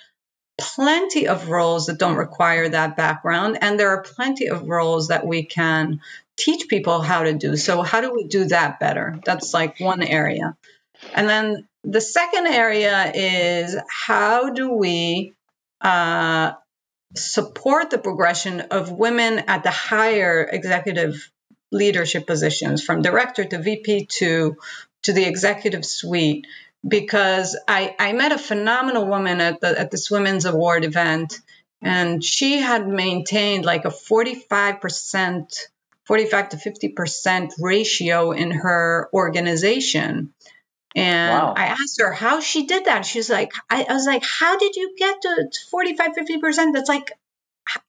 plenty 0.58 1.28
of 1.28 1.50
roles 1.50 1.88
that 1.88 1.98
don't 1.98 2.16
require 2.16 2.70
that 2.70 2.96
background, 2.96 3.58
and 3.62 3.80
there 3.80 3.90
are 3.90 4.04
plenty 4.04 4.48
of 4.48 4.68
roles 4.68 5.08
that 5.08 5.26
we 5.26 5.44
can 5.44 6.02
teach 6.38 6.68
people 6.68 7.02
how 7.02 7.24
to 7.24 7.34
do. 7.34 7.56
So, 7.56 7.82
how 7.82 8.02
do 8.02 8.14
we 8.14 8.26
do 8.26 8.46
that 8.46 8.80
better? 8.80 9.20
That's 9.26 9.54
like 9.54 9.80
one 9.80 10.04
area. 10.04 10.56
And 11.14 11.28
then 11.28 11.68
the 11.84 12.02
second 12.02 12.48
area 12.48 13.12
is 13.14 13.76
how 13.90 14.52
do 14.52 14.72
we 14.72 15.34
uh, 15.82 16.54
support 17.16 17.90
the 17.90 17.98
progression 17.98 18.62
of 18.62 18.92
women 18.92 19.40
at 19.48 19.64
the 19.64 19.72
higher 19.72 20.48
executive 20.50 21.30
leadership 21.72 22.28
positions, 22.28 22.84
from 22.84 23.02
director 23.02 23.44
to 23.44 23.58
VP 23.60 24.06
to 24.06 24.58
to 25.04 25.14
the 25.14 25.26
executive 25.26 25.86
suite? 25.86 26.48
Because 26.86 27.58
I, 27.68 27.96
I 27.98 28.12
met 28.14 28.34
a 28.34 28.38
phenomenal 28.38 29.08
woman 29.08 29.40
at 29.40 29.62
the 29.62 29.80
at 29.80 29.90
this 29.90 30.12
women's 30.12 30.46
award 30.46 30.84
event, 30.84 31.40
and 31.82 32.24
she 32.24 32.60
had 32.60 32.88
maintained 32.88 33.64
like 33.64 33.86
a 33.86 33.92
45 33.92 34.82
percent 34.82 35.68
45 36.06 36.50
to 36.50 36.58
50% 36.58 37.54
ratio 37.60 38.32
in 38.32 38.52
her 38.52 39.10
organization. 39.14 40.34
And 40.96 41.42
wow. 41.42 41.54
I 41.56 41.68
asked 41.68 42.00
her 42.00 42.12
how 42.12 42.40
she 42.40 42.66
did 42.66 42.86
that. 42.86 43.06
She's 43.06 43.30
like, 43.30 43.52
I, 43.70 43.86
I 43.90 43.94
was 43.94 44.06
like, 44.06 44.24
how 44.24 44.58
did 44.58 44.76
you 44.76 44.96
get 44.98 45.22
to 45.22 45.50
45, 45.72 46.12
50%? 46.12 46.74
That's 46.74 46.90
like 46.90 47.12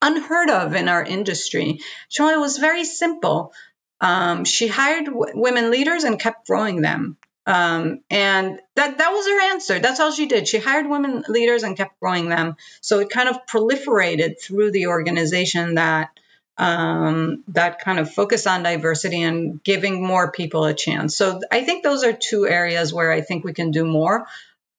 unheard 0.00 0.50
of 0.50 0.74
in 0.74 0.88
our 0.88 1.02
industry. 1.02 1.80
So 2.08 2.28
it 2.28 2.38
was 2.38 2.58
very 2.58 2.84
simple. 2.84 3.52
Um, 4.00 4.44
she 4.44 4.68
hired 4.68 5.06
w- 5.06 5.32
women 5.34 5.70
leaders 5.70 6.04
and 6.04 6.18
kept 6.18 6.46
growing 6.46 6.80
them. 6.80 7.16
Um, 7.46 8.00
and 8.10 8.60
that 8.74 8.98
that 8.98 9.10
was 9.10 9.26
her 9.26 9.52
answer. 9.52 9.78
That's 9.78 10.00
all 10.00 10.12
she 10.12 10.26
did. 10.26 10.48
She 10.48 10.58
hired 10.58 10.88
women 10.88 11.24
leaders 11.28 11.62
and 11.62 11.76
kept 11.76 12.00
growing 12.00 12.28
them. 12.28 12.56
So 12.80 13.00
it 13.00 13.10
kind 13.10 13.28
of 13.28 13.46
proliferated 13.46 14.40
through 14.40 14.70
the 14.70 14.86
organization 14.86 15.74
that 15.74 16.10
um, 16.56 17.44
that 17.48 17.80
kind 17.80 17.98
of 17.98 18.12
focus 18.12 18.46
on 18.46 18.62
diversity 18.62 19.22
and 19.22 19.62
giving 19.62 20.06
more 20.06 20.30
people 20.30 20.64
a 20.64 20.74
chance. 20.74 21.16
So 21.16 21.40
I 21.50 21.64
think 21.64 21.82
those 21.82 22.04
are 22.04 22.12
two 22.12 22.46
areas 22.46 22.92
where 22.92 23.10
I 23.10 23.20
think 23.20 23.44
we 23.44 23.52
can 23.52 23.70
do 23.72 23.84
more. 23.84 24.26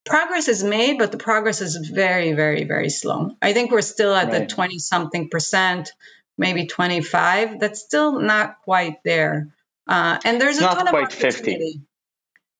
Progress 0.06 0.48
is 0.48 0.64
made, 0.64 0.98
but 0.98 1.12
the 1.12 1.18
progress 1.18 1.62
is 1.62 1.76
very, 1.76 2.34
very, 2.34 2.64
very 2.64 2.90
slow. 2.90 3.32
I 3.42 3.54
think 3.54 3.72
we're 3.72 3.82
still 3.82 4.14
at 4.14 4.30
right. 4.30 4.48
the 4.48 4.54
20 4.54 4.80
something 4.80 5.30
percent, 5.30 5.92
maybe 6.38 6.68
25. 6.68 7.60
That's 7.60 7.82
still 7.82 8.20
not 8.20 8.62
quite 8.64 9.04
there. 9.04 9.50
Uh, 9.88 10.18
and 10.24 10.40
there's 10.40 10.58
it's 10.58 10.66
a 10.66 10.70
ton 10.70 10.88
of 10.88 10.94
quite 10.94 11.12
50. 11.12 11.82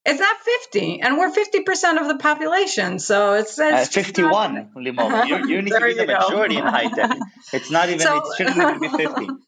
It's 0.08 0.20
not 0.20 0.36
50, 0.38 1.00
and 1.00 1.18
we're 1.18 1.32
50% 1.32 2.00
of 2.00 2.06
the 2.06 2.16
population. 2.18 3.00
So 3.00 3.34
it's, 3.34 3.58
it's 3.58 3.88
uh, 3.96 4.00
51, 4.00 4.70
Limor. 4.76 5.26
You, 5.26 5.48
you 5.48 5.62
need 5.62 5.72
to 5.72 5.80
be 5.80 5.94
the 5.94 6.06
majority 6.06 6.56
in 6.56 6.64
high 6.64 6.88
tech. 6.88 7.18
It's 7.52 7.72
not 7.72 7.88
even, 7.88 8.00
so, 8.00 8.18
it 8.18 8.36
shouldn't 8.36 8.56
even 8.56 8.80
be 8.80 8.88
50. 8.88 9.28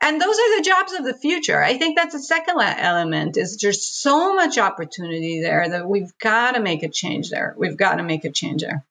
And 0.00 0.20
those 0.20 0.36
are 0.38 0.56
the 0.58 0.62
jobs 0.62 0.92
of 0.92 1.04
the 1.04 1.14
future. 1.14 1.60
I 1.60 1.76
think 1.76 1.96
that's 1.96 2.12
the 2.12 2.22
second 2.22 2.60
element 2.60 3.36
is 3.36 3.56
there's 3.56 3.84
so 3.84 4.36
much 4.36 4.56
opportunity 4.56 5.40
there 5.40 5.68
that 5.68 5.88
we've 5.88 6.16
got 6.20 6.52
to 6.52 6.60
make 6.60 6.84
a 6.84 6.88
change 6.88 7.30
there. 7.30 7.56
We've 7.58 7.76
got 7.76 7.96
to 7.96 8.04
make 8.04 8.24
a 8.24 8.30
change 8.30 8.62
there 8.62 8.84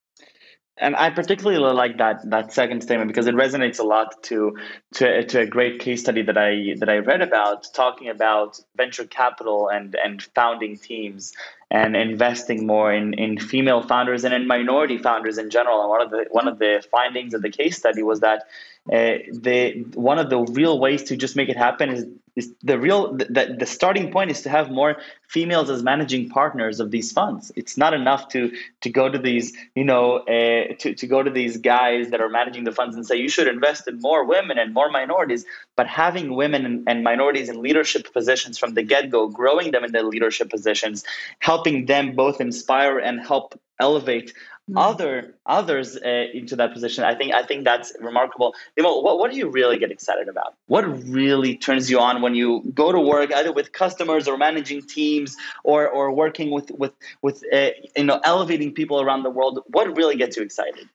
and 0.79 0.95
I 0.95 1.09
particularly 1.09 1.59
like 1.73 1.97
that 1.97 2.29
that 2.29 2.53
second 2.53 2.81
statement 2.81 3.09
because 3.09 3.27
it 3.27 3.35
resonates 3.35 3.79
a 3.79 3.83
lot 3.83 4.23
to 4.23 4.57
to 4.95 5.25
to 5.25 5.41
a 5.41 5.45
great 5.45 5.79
case 5.79 6.01
study 6.01 6.21
that 6.23 6.37
I 6.37 6.75
that 6.79 6.89
I 6.89 6.97
read 6.97 7.21
about 7.21 7.67
talking 7.73 8.09
about 8.09 8.59
venture 8.77 9.05
capital 9.05 9.69
and 9.69 9.95
and 9.95 10.23
founding 10.35 10.77
teams 10.77 11.33
and 11.71 11.95
investing 11.95 12.65
more 12.65 12.91
in, 12.91 13.13
in 13.13 13.37
female 13.37 13.81
founders 13.81 14.23
and 14.23 14.33
in 14.33 14.47
minority 14.47 14.97
founders 14.97 15.37
in 15.37 15.51
general. 15.51 15.81
And 15.81 15.89
one 15.89 16.01
of 16.01 16.09
the 16.09 16.25
one 16.31 16.47
of 16.47 16.59
the 16.59 16.83
findings 16.89 17.33
of 17.33 17.41
the 17.41 17.51
case 17.51 17.77
study 17.77 18.01
was 18.01 18.21
that 18.21 18.47
uh, 18.91 19.19
the 19.31 19.85
one 19.93 20.17
of 20.17 20.29
the 20.29 20.39
real 20.39 20.79
ways 20.79 21.03
to 21.03 21.17
just 21.17 21.35
make 21.35 21.49
it 21.49 21.57
happen 21.57 21.89
is 21.89 22.07
is 22.35 22.53
the 22.63 22.77
real 22.79 23.13
the, 23.15 23.55
the 23.57 23.65
starting 23.65 24.11
point 24.11 24.31
is 24.31 24.41
to 24.41 24.49
have 24.49 24.69
more 24.69 24.97
females 25.27 25.69
as 25.69 25.83
managing 25.83 26.29
partners 26.29 26.79
of 26.79 26.91
these 26.91 27.11
funds 27.11 27.51
it's 27.55 27.77
not 27.77 27.93
enough 27.93 28.27
to 28.29 28.51
to 28.81 28.89
go 28.89 29.09
to 29.09 29.17
these 29.17 29.53
you 29.75 29.83
know 29.83 30.17
uh, 30.19 30.73
to, 30.79 30.93
to 30.93 31.07
go 31.07 31.23
to 31.23 31.29
these 31.29 31.57
guys 31.57 32.09
that 32.09 32.21
are 32.21 32.29
managing 32.29 32.63
the 32.63 32.71
funds 32.71 32.95
and 32.95 33.05
say 33.05 33.15
you 33.15 33.29
should 33.29 33.47
invest 33.47 33.87
in 33.87 33.99
more 33.99 34.23
women 34.23 34.57
and 34.57 34.73
more 34.73 34.89
minorities 34.89 35.45
but 35.75 35.87
having 35.87 36.35
women 36.35 36.65
and, 36.65 36.87
and 36.87 37.03
minorities 37.03 37.49
in 37.49 37.61
leadership 37.61 38.11
positions 38.13 38.57
from 38.57 38.73
the 38.73 38.83
get-go 38.83 39.27
growing 39.27 39.71
them 39.71 39.83
in 39.83 39.91
the 39.91 40.03
leadership 40.03 40.49
positions 40.49 41.03
helping 41.39 41.85
them 41.85 42.15
both 42.15 42.41
inspire 42.41 42.99
and 42.99 43.19
help 43.19 43.59
elevate. 43.79 44.33
Other 44.75 45.35
others 45.45 45.97
uh, 45.97 46.25
into 46.33 46.55
that 46.57 46.73
position. 46.73 47.03
I 47.03 47.15
think 47.15 47.33
I 47.33 47.43
think 47.43 47.63
that's 47.63 47.93
remarkable. 47.99 48.53
Limor, 48.77 49.03
what 49.03 49.17
what 49.19 49.31
do 49.31 49.37
you 49.37 49.49
really 49.49 49.77
get 49.77 49.91
excited 49.91 50.27
about? 50.27 50.53
What 50.67 50.83
really 51.07 51.57
turns 51.57 51.89
you 51.89 51.99
on 51.99 52.21
when 52.21 52.35
you 52.35 52.63
go 52.73 52.91
to 52.91 52.99
work, 52.99 53.33
either 53.33 53.51
with 53.51 53.71
customers 53.71 54.27
or 54.27 54.37
managing 54.37 54.83
teams, 54.83 55.37
or 55.63 55.87
or 55.87 56.11
working 56.11 56.51
with 56.51 56.71
with 56.71 56.93
with 57.21 57.43
uh, 57.51 57.69
you 57.95 58.03
know 58.03 58.19
elevating 58.23 58.73
people 58.73 59.01
around 59.01 59.23
the 59.23 59.29
world? 59.29 59.59
What 59.67 59.95
really 59.97 60.15
gets 60.17 60.37
you 60.37 60.43
excited? 60.43 60.87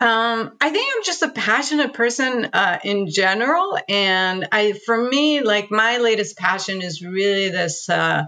Um, 0.00 0.52
I 0.60 0.70
think 0.70 0.94
I'm 0.94 1.02
just 1.02 1.22
a 1.22 1.28
passionate 1.28 1.92
person 1.92 2.50
uh, 2.52 2.78
in 2.84 3.10
general, 3.10 3.76
and 3.88 4.46
I, 4.52 4.72
for 4.72 4.96
me, 4.96 5.40
like 5.40 5.72
my 5.72 5.98
latest 5.98 6.38
passion 6.38 6.82
is 6.82 7.02
really 7.02 7.48
this 7.48 7.88
uh, 7.88 8.22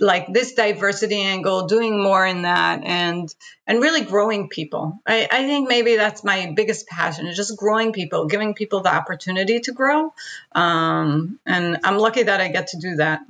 like 0.00 0.32
this 0.32 0.54
diversity 0.54 1.20
angle, 1.20 1.66
doing 1.66 2.02
more 2.02 2.26
in 2.26 2.42
that, 2.42 2.82
and 2.82 3.32
and 3.66 3.80
really 3.80 4.00
growing 4.00 4.48
people. 4.48 4.98
I, 5.06 5.28
I 5.30 5.46
think 5.46 5.68
maybe 5.68 5.96
that's 5.96 6.24
my 6.24 6.52
biggest 6.56 6.88
passion 6.88 7.26
is 7.26 7.36
just 7.36 7.56
growing 7.56 7.92
people, 7.92 8.26
giving 8.26 8.54
people 8.54 8.80
the 8.80 8.92
opportunity 8.94 9.60
to 9.60 9.72
grow. 9.72 10.12
Um, 10.52 11.38
and 11.46 11.78
I'm 11.84 11.98
lucky 11.98 12.22
that 12.24 12.40
I 12.40 12.48
get 12.48 12.68
to 12.68 12.78
do 12.78 12.96
that. 12.96 13.20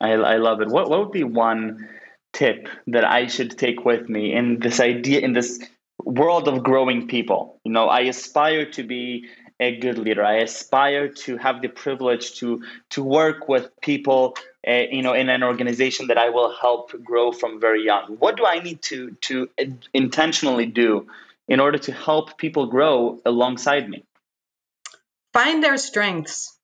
I, 0.00 0.12
I 0.12 0.36
love 0.36 0.60
it. 0.60 0.68
What 0.68 0.90
what 0.90 0.98
would 0.98 1.12
be 1.12 1.24
one 1.24 1.88
tip 2.32 2.68
that 2.88 3.04
I 3.04 3.26
should 3.28 3.56
take 3.56 3.84
with 3.84 4.08
me 4.08 4.32
in 4.32 4.58
this 4.58 4.80
idea 4.80 5.20
in 5.20 5.32
this 5.32 5.60
world 6.04 6.48
of 6.48 6.64
growing 6.64 7.06
people? 7.06 7.60
You 7.64 7.72
know, 7.72 7.86
I 7.86 8.00
aspire 8.00 8.66
to 8.72 8.82
be 8.82 9.26
a 9.60 9.76
good 9.76 9.98
leader. 9.98 10.24
I 10.24 10.38
aspire 10.38 11.08
to 11.08 11.36
have 11.36 11.60
the 11.60 11.68
privilege 11.68 12.34
to 12.40 12.62
to 12.90 13.04
work 13.04 13.48
with 13.48 13.70
people, 13.80 14.36
uh, 14.66 14.84
you 14.90 15.02
know, 15.02 15.12
in 15.12 15.28
an 15.28 15.42
organization 15.42 16.08
that 16.08 16.18
I 16.18 16.30
will 16.30 16.52
help 16.58 16.92
grow 17.04 17.30
from 17.30 17.60
very 17.60 17.84
young. 17.84 18.16
What 18.18 18.36
do 18.38 18.46
I 18.46 18.60
need 18.60 18.82
to 18.82 19.16
to 19.28 19.50
intentionally 19.92 20.66
do 20.66 21.06
in 21.46 21.60
order 21.60 21.78
to 21.78 21.92
help 21.92 22.38
people 22.38 22.66
grow 22.66 23.20
alongside 23.24 23.88
me? 23.88 24.04
Find 25.32 25.62
their 25.62 25.76
strengths 25.76 26.58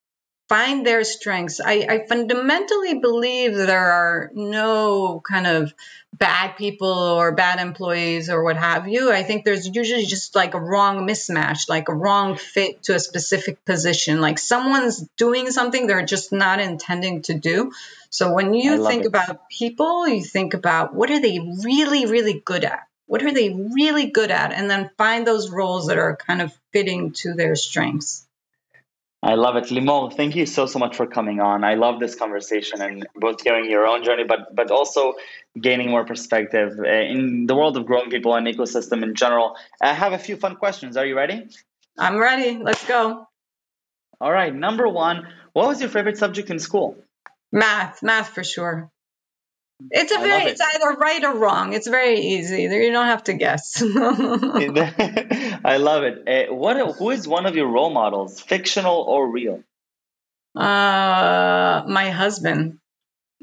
find 0.48 0.86
their 0.86 1.02
strengths. 1.04 1.60
I, 1.60 1.86
I, 1.88 2.06
fundamentally 2.06 2.98
believe 3.00 3.56
there 3.56 3.90
are 3.90 4.30
no 4.34 5.20
kind 5.28 5.46
of 5.46 5.74
bad 6.12 6.56
people 6.56 6.88
or 6.88 7.32
bad 7.32 7.58
employees 7.58 8.30
or 8.30 8.42
what 8.44 8.56
have 8.56 8.88
you. 8.88 9.12
I 9.12 9.22
think 9.22 9.44
there's 9.44 9.66
usually 9.66 10.06
just 10.06 10.34
like 10.34 10.54
a 10.54 10.60
wrong 10.60 11.06
mismatch, 11.06 11.68
like 11.68 11.88
a 11.88 11.94
wrong 11.94 12.36
fit 12.36 12.84
to 12.84 12.94
a 12.94 13.00
specific 13.00 13.64
position. 13.64 14.20
Like 14.20 14.38
someone's 14.38 15.06
doing 15.16 15.50
something 15.50 15.86
they're 15.86 16.06
just 16.06 16.32
not 16.32 16.60
intending 16.60 17.22
to 17.22 17.34
do. 17.34 17.72
So 18.10 18.32
when 18.32 18.54
you 18.54 18.86
think 18.86 19.04
it. 19.04 19.08
about 19.08 19.48
people, 19.50 20.08
you 20.08 20.22
think 20.22 20.54
about 20.54 20.94
what 20.94 21.10
are 21.10 21.20
they 21.20 21.40
really, 21.64 22.06
really 22.06 22.40
good 22.44 22.64
at? 22.64 22.86
What 23.06 23.22
are 23.22 23.32
they 23.32 23.50
really 23.50 24.06
good 24.06 24.30
at? 24.30 24.52
And 24.52 24.70
then 24.70 24.90
find 24.96 25.26
those 25.26 25.50
roles 25.50 25.86
that 25.86 25.98
are 25.98 26.16
kind 26.16 26.40
of 26.40 26.52
fitting 26.72 27.12
to 27.12 27.34
their 27.34 27.54
strengths. 27.56 28.25
I 29.26 29.34
love 29.34 29.56
it. 29.56 29.64
Limor, 29.72 30.14
thank 30.14 30.36
you 30.36 30.46
so, 30.46 30.66
so 30.66 30.78
much 30.78 30.94
for 30.94 31.04
coming 31.04 31.40
on. 31.40 31.64
I 31.64 31.74
love 31.74 31.98
this 31.98 32.14
conversation 32.14 32.80
and 32.80 33.04
both 33.16 33.42
hearing 33.42 33.68
your 33.68 33.84
own 33.84 34.04
journey, 34.04 34.22
but, 34.22 34.54
but 34.54 34.70
also 34.70 35.14
gaining 35.60 35.90
more 35.90 36.04
perspective 36.04 36.78
uh, 36.78 36.88
in 36.88 37.46
the 37.46 37.56
world 37.56 37.76
of 37.76 37.86
growing 37.86 38.08
people 38.08 38.36
and 38.36 38.46
ecosystem 38.46 39.02
in 39.02 39.16
general. 39.16 39.56
I 39.82 39.94
have 39.94 40.12
a 40.12 40.18
few 40.18 40.36
fun 40.36 40.54
questions. 40.54 40.96
Are 40.96 41.04
you 41.04 41.16
ready? 41.16 41.48
I'm 41.98 42.18
ready. 42.18 42.58
Let's 42.62 42.86
go. 42.86 43.26
All 44.20 44.30
right. 44.30 44.54
Number 44.54 44.86
one, 44.88 45.26
what 45.54 45.66
was 45.66 45.80
your 45.80 45.90
favorite 45.90 46.18
subject 46.18 46.48
in 46.50 46.60
school? 46.60 46.96
Math, 47.50 48.04
math 48.04 48.28
for 48.28 48.44
sure. 48.44 48.92
It's 49.90 50.10
a 50.10 50.18
very, 50.18 50.44
it. 50.44 50.52
it's 50.52 50.60
either 50.60 50.96
right 50.98 51.22
or 51.24 51.34
wrong. 51.34 51.74
It's 51.74 51.86
very 51.86 52.18
easy. 52.18 52.62
You 52.62 52.92
don't 52.92 53.06
have 53.06 53.24
to 53.24 53.34
guess. 53.34 53.82
I 53.82 55.76
love 55.78 56.04
it. 56.04 56.50
Uh, 56.50 56.54
what? 56.54 56.96
Who 56.96 57.10
is 57.10 57.28
one 57.28 57.46
of 57.46 57.56
your 57.56 57.68
role 57.68 57.90
models, 57.90 58.40
fictional 58.40 59.02
or 59.02 59.30
real? 59.30 59.62
Uh, 60.54 61.84
my 61.86 62.10
husband. 62.10 62.78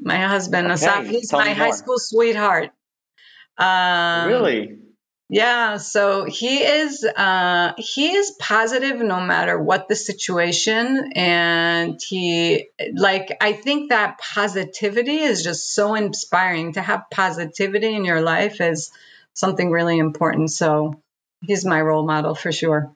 My 0.00 0.18
husband, 0.18 0.66
okay. 0.66 0.74
Asaf. 0.74 1.06
He's 1.06 1.32
my 1.32 1.50
high 1.50 1.70
school 1.70 1.98
sweetheart. 1.98 2.70
Um, 3.56 4.26
really? 4.26 4.78
Yeah, 5.34 5.78
so 5.78 6.26
he 6.26 6.62
is 6.62 7.02
uh, 7.02 7.72
he 7.76 8.12
is 8.12 8.30
positive 8.38 9.00
no 9.00 9.20
matter 9.20 9.60
what 9.60 9.88
the 9.88 9.96
situation, 9.96 11.10
and 11.16 12.00
he 12.00 12.68
like 12.94 13.36
I 13.40 13.52
think 13.54 13.88
that 13.88 14.20
positivity 14.20 15.18
is 15.18 15.42
just 15.42 15.74
so 15.74 15.96
inspiring. 15.96 16.74
To 16.74 16.82
have 16.82 17.10
positivity 17.10 17.96
in 17.96 18.04
your 18.04 18.20
life 18.20 18.60
is 18.60 18.92
something 19.32 19.72
really 19.72 19.98
important. 19.98 20.52
So 20.52 21.02
he's 21.42 21.64
my 21.64 21.80
role 21.82 22.06
model 22.06 22.36
for 22.36 22.52
sure. 22.52 22.94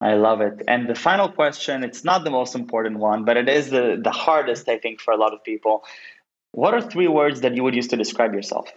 I 0.00 0.14
love 0.14 0.40
it. 0.40 0.60
And 0.66 0.88
the 0.88 0.96
final 0.96 1.28
question, 1.28 1.84
it's 1.84 2.02
not 2.02 2.24
the 2.24 2.32
most 2.32 2.56
important 2.56 2.98
one, 2.98 3.24
but 3.24 3.36
it 3.36 3.48
is 3.48 3.70
the, 3.70 4.00
the 4.02 4.10
hardest, 4.10 4.68
I 4.68 4.78
think, 4.78 5.00
for 5.00 5.14
a 5.14 5.16
lot 5.16 5.32
of 5.32 5.44
people. 5.44 5.84
what 6.50 6.74
are 6.74 6.82
three 6.82 7.08
words 7.08 7.42
that 7.42 7.54
you 7.54 7.62
would 7.62 7.76
use 7.76 7.88
to 7.88 7.96
describe 7.96 8.34
yourself? 8.34 8.72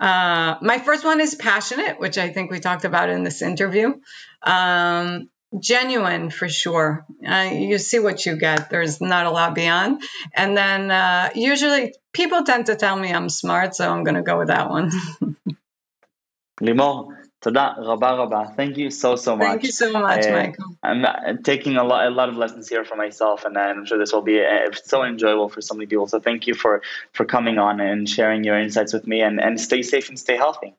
Uh, 0.00 0.56
my 0.62 0.78
first 0.78 1.04
one 1.04 1.20
is 1.20 1.34
passionate, 1.34 1.98
which 1.98 2.18
I 2.18 2.30
think 2.30 2.50
we 2.50 2.60
talked 2.60 2.84
about 2.84 3.10
in 3.10 3.24
this 3.24 3.42
interview. 3.42 3.94
Um, 4.42 5.28
genuine 5.58 6.30
for 6.30 6.48
sure. 6.48 7.06
Uh, 7.26 7.50
you 7.52 7.78
see 7.78 7.98
what 7.98 8.24
you 8.26 8.36
get. 8.36 8.70
There's 8.70 9.00
not 9.00 9.26
a 9.26 9.30
lot 9.30 9.54
beyond. 9.54 10.02
And 10.34 10.56
then 10.56 10.90
uh, 10.90 11.30
usually 11.34 11.94
people 12.12 12.44
tend 12.44 12.66
to 12.66 12.76
tell 12.76 12.96
me 12.96 13.12
I'm 13.12 13.28
smart, 13.28 13.74
so 13.74 13.90
I'm 13.90 14.04
going 14.04 14.16
to 14.16 14.22
go 14.22 14.38
with 14.38 14.48
that 14.48 14.68
one. 14.68 14.90
Limor, 16.60 17.27
Toda 17.48 17.76
Rabba 17.78 18.18
Rabba. 18.18 18.52
Thank 18.56 18.76
you 18.76 18.90
so 18.90 19.16
so 19.16 19.34
much. 19.34 19.46
Thank 19.46 19.62
you 19.62 19.72
so 19.72 19.90
much, 19.90 20.26
uh, 20.26 20.32
Michael. 20.32 20.76
I'm 20.82 21.02
uh, 21.02 21.32
taking 21.42 21.78
a 21.78 21.84
lot 21.84 22.06
a 22.06 22.10
lot 22.10 22.28
of 22.28 22.36
lessons 22.36 22.68
here 22.68 22.84
for 22.84 22.94
myself, 22.94 23.46
uh, 23.46 23.48
and 23.48 23.56
I'm 23.56 23.86
sure 23.86 23.96
this 23.96 24.12
will 24.12 24.20
be 24.20 24.38
uh, 24.40 24.70
so 24.84 25.02
enjoyable 25.02 25.48
for 25.48 25.62
so 25.62 25.74
many 25.74 25.86
people. 25.86 26.06
So 26.06 26.20
thank 26.20 26.46
you 26.46 26.52
for 26.52 26.82
for 27.12 27.24
coming 27.24 27.58
on 27.58 27.80
and 27.80 28.06
sharing 28.06 28.44
your 28.44 28.58
insights 28.58 28.92
with 28.92 29.06
me, 29.06 29.22
and 29.22 29.40
and 29.40 29.58
stay 29.58 29.80
safe 29.80 30.10
and 30.10 30.18
stay 30.18 30.36
healthy. 30.36 30.74